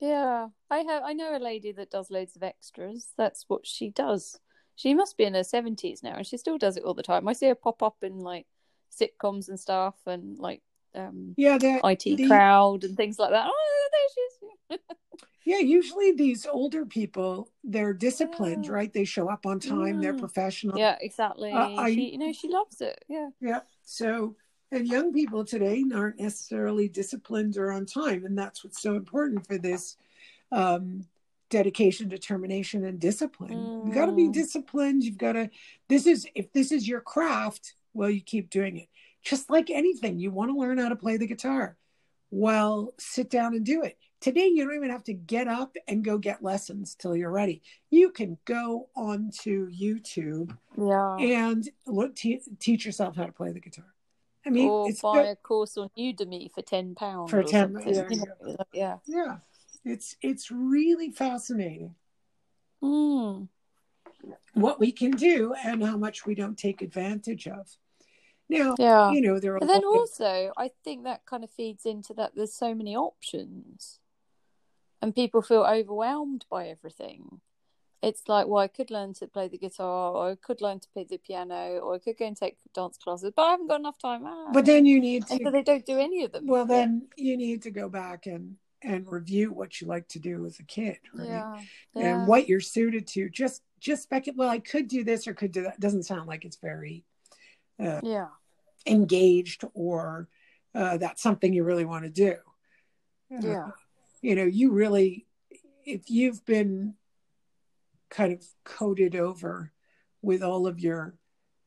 Yeah, 0.01 0.49
I 0.71 0.79
have. 0.79 1.03
I 1.05 1.13
know 1.13 1.37
a 1.37 1.39
lady 1.39 1.73
that 1.73 1.91
does 1.91 2.11
loads 2.11 2.35
of 2.37 2.43
extras. 2.43 3.09
That's 3.19 3.45
what 3.49 3.67
she 3.67 3.91
does. 3.91 4.39
She 4.77 4.95
must 4.95 5.19
be 5.19 5.25
in 5.25 5.35
her 5.35 5.45
seventies 5.45 6.03
now, 6.03 6.15
and 6.17 6.27
she 6.27 6.39
still 6.39 6.57
does 6.59 6.77
it 6.79 6.85
all 6.85 6.95
the 6.95 7.03
time. 7.03 7.29
I 7.29 7.35
see 7.35 7.47
her 7.49 7.55
pop 7.55 7.83
up 7.83 7.97
in 8.03 8.19
like 8.21 8.47
sitcoms 8.91 9.49
and 9.49 9.61
stuff, 9.61 9.95
and 10.07 10.39
like 10.39 10.63
um, 10.95 11.35
Yeah, 11.37 11.59
IT 11.63 12.17
the- 12.17 12.27
crowd 12.27 12.85
and 12.85 12.97
things 12.97 13.19
like 13.19 13.31
that. 13.31 13.47
Oh, 13.49 13.89
there 13.93 14.09
she 14.15 14.75
is. 14.75 14.81
Yeah, 15.43 15.59
usually 15.59 16.13
these 16.13 16.47
older 16.47 16.85
people, 16.85 17.51
they're 17.65 17.95
disciplined, 17.95 18.67
Yeah. 18.67 18.73
right? 18.73 18.93
They 18.93 19.05
show 19.05 19.29
up 19.29 19.47
on 19.47 19.59
time, 19.59 20.01
they're 20.01 20.13
Mm. 20.15 20.19
professional. 20.21 20.79
yeah, 20.79 20.97
exactly. 21.01 21.51
Uh, 21.51 21.71
I- 21.81 21.95
she, 21.95 22.11
you 22.13 22.19
know, 22.19 22.31
she 22.33 22.49
loves 22.49 22.81
it. 22.83 23.03
Yeah, 23.09 23.31
Yeah. 23.41 23.61
So, 23.83 24.37
and 24.73 24.87
young 24.87 25.13
people 25.13 25.45
today 25.45 25.85
aren't 25.95 26.21
necessarily 26.21 26.89
disciplined 26.89 27.57
or 27.57 27.73
on 27.73 27.87
time. 27.87 28.25
And 28.25 28.39
that's 28.39 28.63
what's 28.65 28.81
so 28.81 28.95
important 28.95 29.47
for 29.47 29.59
this 29.59 29.97
um, 30.53 31.05
dedication, 31.49 32.09
determination, 32.09 32.85
and 32.85 33.01
discipline. 33.01 33.83
You've 33.85 33.95
got 33.95 34.07
to 34.07 34.13
be 34.13 34.29
Mm. 34.29 34.33
disciplined. 34.33 35.03
You've 35.03 35.19
got 35.19 35.33
to, 35.33 35.51
this 35.89 36.07
is, 36.07 36.27
if 36.35 36.53
this 36.53 36.71
is 36.73 36.87
your 36.87 37.01
craft, 37.01 37.75
well, 37.95 38.11
you 38.11 38.21
keep 38.21 38.51
doing 38.51 38.77
it. 38.79 38.89
Just 39.23 39.51
like 39.51 39.71
anything, 39.71 40.19
you 40.19 40.31
want 40.31 40.51
to 40.51 40.57
learn 40.57 40.79
how 40.79 40.89
to 40.89 40.97
play 40.97 41.17
the 41.17 41.27
guitar. 41.27 41.77
Well, 42.31 42.95
sit 42.99 43.29
down 43.29 43.55
and 43.55 43.67
do 43.67 43.83
it. 43.83 43.99
Today, 44.21 44.47
you 44.47 44.65
don't 44.65 44.77
even 44.77 44.91
have 44.91 45.05
to 45.05 45.15
get 45.15 45.49
up 45.49 45.77
and 45.89 46.05
go 46.05 46.19
get 46.19 46.43
lessons 46.43 46.95
till 46.95 47.17
you're 47.17 47.31
ready. 47.31 47.63
You 47.91 48.11
can 48.11 48.39
go 48.45 48.89
onto 48.95 49.71
YouTube 49.71 50.57
yeah. 50.79 51.17
and 51.17 51.69
look, 51.87 52.15
te- 52.15 52.43
teach 52.61 52.85
yourself 52.87 53.17
how 53.17 53.25
to 53.25 53.33
play 53.33 53.51
the 53.53 53.61
guitar. 53.61 53.87
I 54.47 54.51
mean, 54.51 54.69
or 54.69 54.89
it's 54.89 55.01
buy 55.03 55.23
a 55.23 55.37
course 55.37 55.77
on 55.77 55.91
Udemy 55.99 56.51
for 56.53 56.63
ten 56.63 56.95
pounds. 56.95 57.31
For 57.31 57.43
10 57.43 57.75
something, 57.75 57.95
yeah, 57.95 58.25
like, 58.41 58.67
yeah. 58.73 58.97
yeah, 59.07 59.37
it's 59.85 60.17
it's 60.23 60.51
really 60.51 61.11
fascinating 61.11 61.95
Mm. 62.83 63.49
what 64.55 64.81
we 64.81 64.91
can 64.93 65.11
do 65.11 65.53
and 65.63 65.85
how 65.85 65.99
much 65.99 66.25
we 66.25 66.35
don't 66.35 66.57
take 66.57 66.81
advantage 66.81 67.47
of. 67.47 67.77
Now, 68.49 68.75
Yeah. 68.79 69.11
you 69.13 69.21
know, 69.21 69.39
there 69.39 69.55
are 69.57 69.61
But 69.61 69.69
then 69.69 69.83
lot 69.85 69.93
of- 69.95 70.01
also, 70.01 70.53
I 70.57 70.69
think 70.83 71.05
that 71.05 71.27
kind 71.27 71.45
of 71.45 71.51
feeds 71.51 71.85
into 71.85 72.15
that 72.15 72.35
there's 72.35 72.55
so 72.55 72.75
many 72.75 72.97
options, 72.97 74.01
and 75.03 75.15
people 75.15 75.43
feel 75.43 75.63
overwhelmed 75.65 76.47
by 76.51 76.69
everything. 76.69 77.43
It's 78.03 78.23
like, 78.29 78.47
well, 78.47 78.63
I 78.63 78.69
could 78.69 78.91
learn 78.91 79.13
to 79.15 79.27
play 79.27 79.49
the 79.49 79.59
guitar, 79.59 80.13
or 80.13 80.31
I 80.31 80.35
could 80.35 80.63
learn 80.63 80.81
to 80.81 80.89
play 80.89 81.05
the 81.05 81.19
piano, 81.19 81.79
or 81.81 81.97
I 81.97 81.99
could 81.99 82.17
go 82.17 82.27
and 82.27 82.37
take 82.37 82.57
dance 82.75 82.97
classes, 82.97 83.33
but 83.37 83.43
I 83.43 83.51
haven't 83.51 83.69
got 83.69 83.81
enough 83.81 83.99
time. 83.99 84.23
Ah. 84.25 84.51
but 84.53 84.65
then 84.65 84.87
you 84.87 85.01
need 85.01 85.25
and 85.31 85.41
so 85.45 85.51
they 85.51 85.63
don't 85.63 85.85
do 85.85 85.99
any 85.99 86.25
of 86.25 86.33
them. 86.33 86.47
well 86.47 86.65
then 86.65 87.09
you 87.17 87.37
need 87.37 87.63
to 87.63 87.71
go 87.71 87.89
back 87.89 88.27
and 88.27 88.57
and 88.83 89.07
review 89.11 89.53
what 89.53 89.81
you 89.81 89.87
like 89.87 90.09
to 90.09 90.19
do 90.19 90.47
as 90.47 90.59
a 90.59 90.63
kid, 90.63 90.99
right? 91.15 91.29
yeah, 91.29 91.55
And 91.95 92.05
yeah. 92.05 92.27
what 92.27 92.49
you're 92.49 92.61
suited 92.61 93.07
to. 93.09 93.29
Just 93.29 93.63
just 93.79 94.09
it. 94.11 94.37
Well, 94.37 94.49
I 94.49 94.59
could 94.59 94.89
do 94.89 95.05
this 95.05 95.27
or 95.27 95.35
could 95.35 95.53
do 95.53 95.65
that. 95.65 95.81
Doesn't 95.81 96.05
sound 96.05 96.29
like 96.29 96.45
it's 96.45 96.57
very 96.57 97.05
uh, 97.79 98.01
yeah, 98.03 98.29
engaged 98.87 99.65
or 99.75 100.29
uh, 100.75 100.97
that's 100.97 101.23
something 101.23 101.53
you 101.53 101.65
really 101.65 101.85
want 101.85 102.05
to 102.05 102.11
do. 102.11 102.35
Uh, 103.33 103.47
yeah, 103.47 103.69
you 104.23 104.35
know, 104.35 104.45
you 104.45 104.71
really, 104.73 105.27
if 105.85 106.11
you've 106.11 106.45
been 106.45 106.95
kind 108.11 108.33
of 108.33 108.45
coated 108.65 109.17
over 109.17 109.73
with 110.23 110.43
all 110.43 110.67
of 110.67 110.81
your 110.81 111.15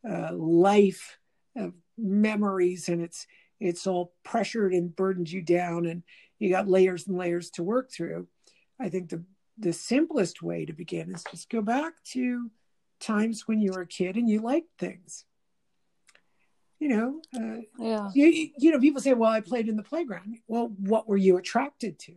uh, 0.07 0.33
life 0.33 1.17
of 1.55 1.73
memories 1.97 2.89
and 2.89 3.01
it's 3.01 3.27
it's 3.59 3.87
all 3.87 4.13
pressured 4.23 4.73
and 4.73 4.95
burdened 4.95 5.31
you 5.31 5.41
down 5.41 5.85
and 5.85 6.03
you 6.39 6.49
got 6.49 6.67
layers 6.67 7.07
and 7.07 7.17
layers 7.17 7.49
to 7.51 7.63
work 7.63 7.89
through. 7.91 8.27
I 8.79 8.89
think 8.89 9.09
the 9.09 9.23
the 9.57 9.71
simplest 9.71 10.41
way 10.41 10.65
to 10.65 10.73
begin 10.73 11.13
is 11.13 11.23
just 11.29 11.49
go 11.49 11.61
back 11.61 11.93
to 12.03 12.49
times 12.99 13.47
when 13.47 13.61
you 13.61 13.71
were 13.71 13.81
a 13.81 13.87
kid 13.87 14.17
and 14.17 14.27
you 14.27 14.41
liked 14.41 14.67
things. 14.77 15.25
You 16.79 16.89
know 16.89 17.21
uh, 17.33 17.61
yeah, 17.79 18.09
you, 18.13 18.49
you 18.57 18.71
know 18.71 18.79
people 18.79 18.99
say 18.99 19.13
well 19.13 19.31
i 19.31 19.39
played 19.39 19.69
in 19.69 19.77
the 19.77 19.83
playground. 19.83 20.37
Well 20.47 20.73
what 20.79 21.07
were 21.07 21.17
you 21.17 21.37
attracted 21.37 21.99
to? 21.99 22.13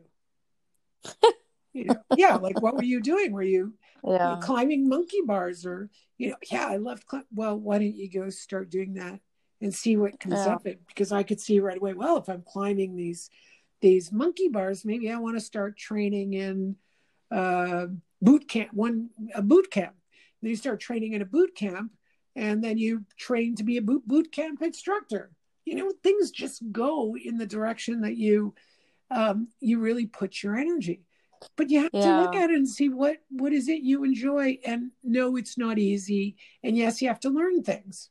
You 1.72 1.84
know 1.84 1.96
yeah 2.16 2.36
like 2.36 2.62
what 2.62 2.74
were 2.74 2.82
you 2.84 3.02
doing? 3.02 3.32
Were 3.32 3.42
you 3.42 3.74
yeah, 4.06 4.36
climbing 4.40 4.88
monkey 4.88 5.20
bars 5.24 5.66
or 5.66 5.90
you 6.18 6.30
know 6.30 6.36
yeah 6.50 6.66
i 6.66 6.76
love 6.76 7.04
cli- 7.06 7.22
well 7.34 7.58
why 7.58 7.78
don't 7.78 7.94
you 7.96 8.10
go 8.10 8.30
start 8.30 8.70
doing 8.70 8.94
that 8.94 9.20
and 9.60 9.74
see 9.74 9.96
what 9.96 10.20
comes 10.20 10.46
Yeah. 10.46 10.54
of 10.54 10.66
it 10.66 10.80
because 10.86 11.12
i 11.12 11.22
could 11.22 11.40
see 11.40 11.60
right 11.60 11.78
away 11.78 11.94
well 11.94 12.16
if 12.18 12.28
i'm 12.28 12.42
climbing 12.42 12.94
these 12.96 13.30
these 13.80 14.12
monkey 14.12 14.48
bars 14.48 14.84
maybe 14.84 15.10
i 15.10 15.18
want 15.18 15.36
to 15.36 15.40
start 15.40 15.76
training 15.76 16.34
in 16.34 16.76
uh 17.30 17.86
boot 18.22 18.48
camp 18.48 18.72
one 18.72 19.10
a 19.34 19.42
boot 19.42 19.70
camp. 19.70 19.94
Then 20.40 20.50
you 20.50 20.56
start 20.56 20.80
training 20.80 21.14
in 21.14 21.22
a 21.22 21.26
boot 21.26 21.54
camp 21.54 21.92
and 22.34 22.62
then 22.62 22.78
you 22.78 23.04
train 23.18 23.56
to 23.56 23.64
be 23.64 23.78
a 23.78 23.82
boot, 23.82 24.06
boot 24.06 24.30
camp 24.30 24.62
instructor. 24.62 25.30
You 25.64 25.74
know 25.76 25.92
things 26.02 26.30
just 26.30 26.62
go 26.72 27.16
in 27.16 27.36
the 27.36 27.46
direction 27.46 28.00
that 28.02 28.16
you 28.16 28.54
um 29.10 29.48
you 29.60 29.80
really 29.80 30.06
put 30.06 30.42
your 30.42 30.56
energy 30.56 31.02
but 31.56 31.70
you 31.70 31.80
have 31.80 31.92
to 31.92 31.98
look 32.22 32.34
at 32.36 32.50
it 32.50 32.56
and 32.56 32.68
see 32.68 32.88
what 32.88 33.18
what 33.30 33.52
is 33.52 33.68
it 33.68 33.82
you 33.82 34.04
enjoy 34.04 34.58
and 34.66 34.90
no 35.02 35.36
it's 35.36 35.56
not 35.58 35.78
easy 35.78 36.36
and 36.62 36.76
yes 36.76 37.00
you 37.00 37.08
have 37.08 37.20
to 37.20 37.30
learn 37.30 37.62
things. 37.62 38.10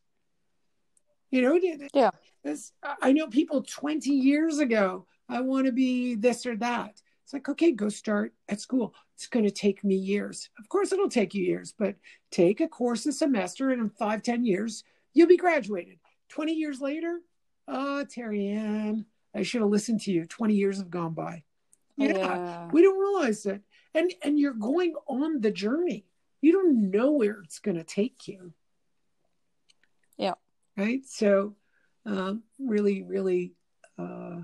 You 1.31 1.41
know 1.41 1.59
Yeah. 1.93 2.11
this, 2.43 2.71
i 3.01 3.11
know 3.11 3.27
people 3.27 3.61
20 3.63 4.09
years 4.09 4.59
ago 4.59 5.05
i 5.27 5.41
want 5.41 5.65
to 5.65 5.71
be 5.71 6.15
this 6.15 6.45
or 6.45 6.55
that. 6.57 7.01
It's 7.23 7.33
like 7.33 7.49
okay 7.49 7.71
go 7.71 7.89
start 7.89 8.33
at 8.49 8.61
school. 8.61 8.93
It's 9.15 9.27
going 9.27 9.45
to 9.45 9.51
take 9.51 9.83
me 9.83 9.95
years. 9.95 10.49
Of 10.59 10.69
course 10.69 10.91
it'll 10.91 11.09
take 11.09 11.33
you 11.33 11.43
years 11.43 11.73
but 11.77 11.95
take 12.31 12.61
a 12.61 12.67
course 12.67 13.05
a 13.07 13.11
semester 13.11 13.71
and 13.71 13.81
in 13.81 13.89
five 13.89 14.21
ten 14.21 14.45
years 14.45 14.83
you'll 15.13 15.27
be 15.27 15.37
graduated. 15.37 15.97
20 16.29 16.53
years 16.53 16.81
later 16.81 17.21
oh 17.67 18.03
terry 18.05 18.47
ann 18.49 19.05
i 19.33 19.41
should 19.43 19.61
have 19.61 19.69
listened 19.71 20.01
to 20.01 20.11
you. 20.11 20.25
20 20.25 20.53
years 20.53 20.77
have 20.77 20.89
gone 20.89 21.13
by 21.13 21.43
yeah, 21.97 22.13
yeah. 22.17 22.69
we 22.71 22.81
don't 22.81 22.99
realize 22.99 23.45
it 23.45 23.61
and 23.93 24.13
and 24.23 24.39
you're 24.39 24.53
going 24.53 24.93
on 25.07 25.41
the 25.41 25.51
journey 25.51 26.05
you 26.41 26.51
don't 26.51 26.91
know 26.91 27.11
where 27.11 27.39
it's 27.43 27.59
going 27.59 27.77
to 27.77 27.83
take 27.83 28.27
you 28.27 28.53
Yeah. 30.17 30.33
right 30.77 31.05
so 31.05 31.55
um, 32.05 32.43
really 32.59 33.03
really 33.03 33.53
uh, 33.97 34.41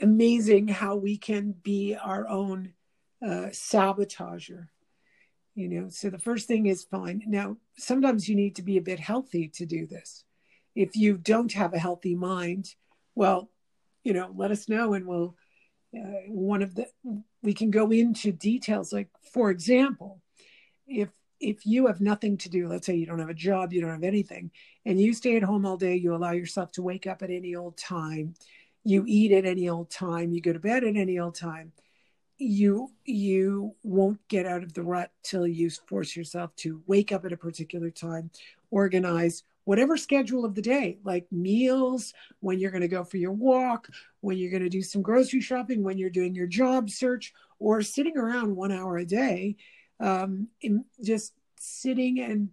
amazing 0.00 0.68
how 0.68 0.96
we 0.96 1.16
can 1.16 1.52
be 1.62 1.94
our 1.96 2.26
own 2.28 2.72
uh, 3.24 3.50
sabotager 3.52 4.68
You 5.54 5.68
know, 5.68 5.88
so 5.90 6.08
the 6.10 6.18
first 6.18 6.48
thing 6.48 6.66
is 6.66 6.84
fine. 6.84 7.22
Now, 7.26 7.56
sometimes 7.76 8.26
you 8.28 8.34
need 8.34 8.56
to 8.56 8.62
be 8.62 8.78
a 8.78 8.82
bit 8.90 8.98
healthy 8.98 9.48
to 9.48 9.66
do 9.66 9.86
this. 9.86 10.24
If 10.74 10.96
you 10.96 11.18
don't 11.18 11.52
have 11.52 11.74
a 11.74 11.78
healthy 11.78 12.14
mind, 12.14 12.74
well, 13.14 13.50
you 14.02 14.14
know, 14.14 14.32
let 14.34 14.50
us 14.50 14.68
know 14.68 14.94
and 14.94 15.06
we'll, 15.06 15.36
uh, 15.96 16.28
one 16.28 16.62
of 16.62 16.74
the, 16.74 16.86
we 17.42 17.52
can 17.54 17.70
go 17.70 17.90
into 17.90 18.32
details. 18.32 18.92
Like, 18.92 19.08
for 19.32 19.50
example, 19.50 20.20
if 20.86 21.10
if 21.40 21.66
you 21.66 21.88
have 21.88 22.00
nothing 22.00 22.36
to 22.38 22.48
do, 22.48 22.68
let's 22.68 22.86
say 22.86 22.94
you 22.94 23.04
don't 23.04 23.18
have 23.18 23.28
a 23.28 23.34
job, 23.34 23.72
you 23.72 23.80
don't 23.80 23.90
have 23.90 24.04
anything, 24.04 24.52
and 24.86 25.00
you 25.00 25.12
stay 25.12 25.36
at 25.36 25.42
home 25.42 25.66
all 25.66 25.76
day, 25.76 25.96
you 25.96 26.14
allow 26.14 26.30
yourself 26.30 26.70
to 26.72 26.82
wake 26.82 27.06
up 27.08 27.20
at 27.20 27.30
any 27.30 27.56
old 27.56 27.76
time, 27.76 28.34
you 28.84 29.04
eat 29.08 29.32
at 29.32 29.44
any 29.44 29.68
old 29.68 29.90
time, 29.90 30.32
you 30.32 30.40
go 30.40 30.52
to 30.52 30.60
bed 30.60 30.84
at 30.84 30.96
any 30.96 31.18
old 31.18 31.34
time, 31.34 31.72
you 32.38 32.92
you 33.04 33.74
won't 33.82 34.20
get 34.28 34.46
out 34.46 34.62
of 34.62 34.72
the 34.72 34.82
rut 34.82 35.10
till 35.24 35.46
you 35.46 35.68
force 35.88 36.16
yourself 36.16 36.54
to 36.56 36.82
wake 36.86 37.10
up 37.10 37.24
at 37.24 37.32
a 37.32 37.36
particular 37.36 37.90
time, 37.90 38.30
organize 38.70 39.42
whatever 39.64 39.96
schedule 39.96 40.44
of 40.44 40.54
the 40.54 40.62
day, 40.62 40.98
like 41.04 41.26
meals, 41.30 42.12
when 42.40 42.58
you're 42.58 42.70
going 42.70 42.82
to 42.82 42.88
go 42.88 43.04
for 43.04 43.16
your 43.16 43.32
walk, 43.32 43.88
when 44.20 44.36
you're 44.36 44.50
going 44.50 44.62
to 44.62 44.68
do 44.68 44.82
some 44.82 45.02
grocery 45.02 45.40
shopping, 45.40 45.82
when 45.82 45.98
you're 45.98 46.10
doing 46.10 46.34
your 46.34 46.46
job 46.46 46.90
search, 46.90 47.32
or 47.58 47.82
sitting 47.82 48.16
around 48.16 48.56
one 48.56 48.72
hour 48.72 48.98
a 48.98 49.04
day 49.04 49.56
um, 50.02 50.48
just 51.02 51.32
sitting 51.58 52.20
and 52.20 52.50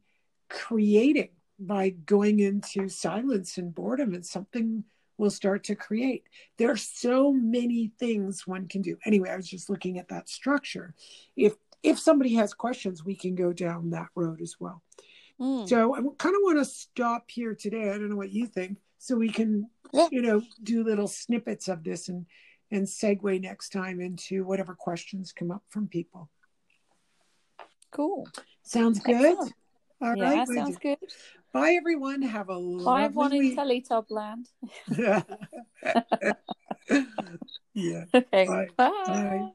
creating 0.49 1.29
by 1.59 1.89
going 1.89 2.39
into 2.39 2.87
silence 2.87 3.57
and 3.57 3.75
boredom 3.75 4.13
and 4.13 4.25
something 4.25 4.83
will 5.17 5.29
start 5.29 5.65
to 5.65 5.75
create. 5.75 6.23
There 6.57 6.71
are 6.71 6.77
so 6.77 7.33
many 7.33 7.91
things 7.99 8.47
one 8.47 8.67
can 8.67 8.81
do. 8.81 8.97
Anyway 9.05 9.29
i 9.29 9.35
was 9.35 9.49
just 9.49 9.69
looking 9.69 9.99
at 9.99 10.07
that 10.09 10.29
structure. 10.29 10.93
If 11.35 11.55
if 11.81 11.99
somebody 11.99 12.35
has 12.35 12.53
questions 12.53 13.03
we 13.03 13.15
can 13.15 13.35
go 13.35 13.51
down 13.51 13.89
that 13.89 14.07
road 14.15 14.41
as 14.41 14.55
well 14.59 14.81
mm. 15.39 15.67
so 15.67 15.95
i 15.95 15.99
kind 16.17 16.35
of 16.35 16.41
want 16.43 16.57
to 16.57 16.65
stop 16.65 17.25
here 17.29 17.55
today 17.55 17.89
i 17.89 17.93
don't 17.93 18.09
know 18.09 18.15
what 18.15 18.31
you 18.31 18.45
think 18.45 18.77
so 18.97 19.15
we 19.15 19.29
can 19.29 19.69
yeah. 19.93 20.07
you 20.11 20.21
know 20.21 20.41
do 20.63 20.83
little 20.83 21.07
snippets 21.07 21.67
of 21.67 21.83
this 21.83 22.09
and 22.09 22.25
and 22.71 22.85
segue 22.85 23.41
next 23.41 23.69
time 23.69 23.99
into 23.99 24.43
whatever 24.43 24.75
questions 24.75 25.31
come 25.31 25.51
up 25.51 25.63
from 25.69 25.87
people 25.87 26.29
Cool. 27.91 28.27
Sounds 28.63 28.99
good. 28.99 29.37
All 30.01 30.15
yeah, 30.15 30.33
right, 30.35 30.47
sounds 30.47 30.77
good. 30.77 30.97
Bye, 31.51 31.71
everyone. 31.71 32.21
Have 32.21 32.49
a 32.49 32.57
lovely. 32.57 32.85
Bye, 32.85 33.03
everyone 33.03 33.33
in 33.33 33.55
Teletub 33.55 34.05
land. 34.09 34.47
yeah. 37.73 38.05
Okay. 38.13 38.45
Bye. 38.45 38.67
Bye. 38.77 39.03
Bye. 39.05 39.49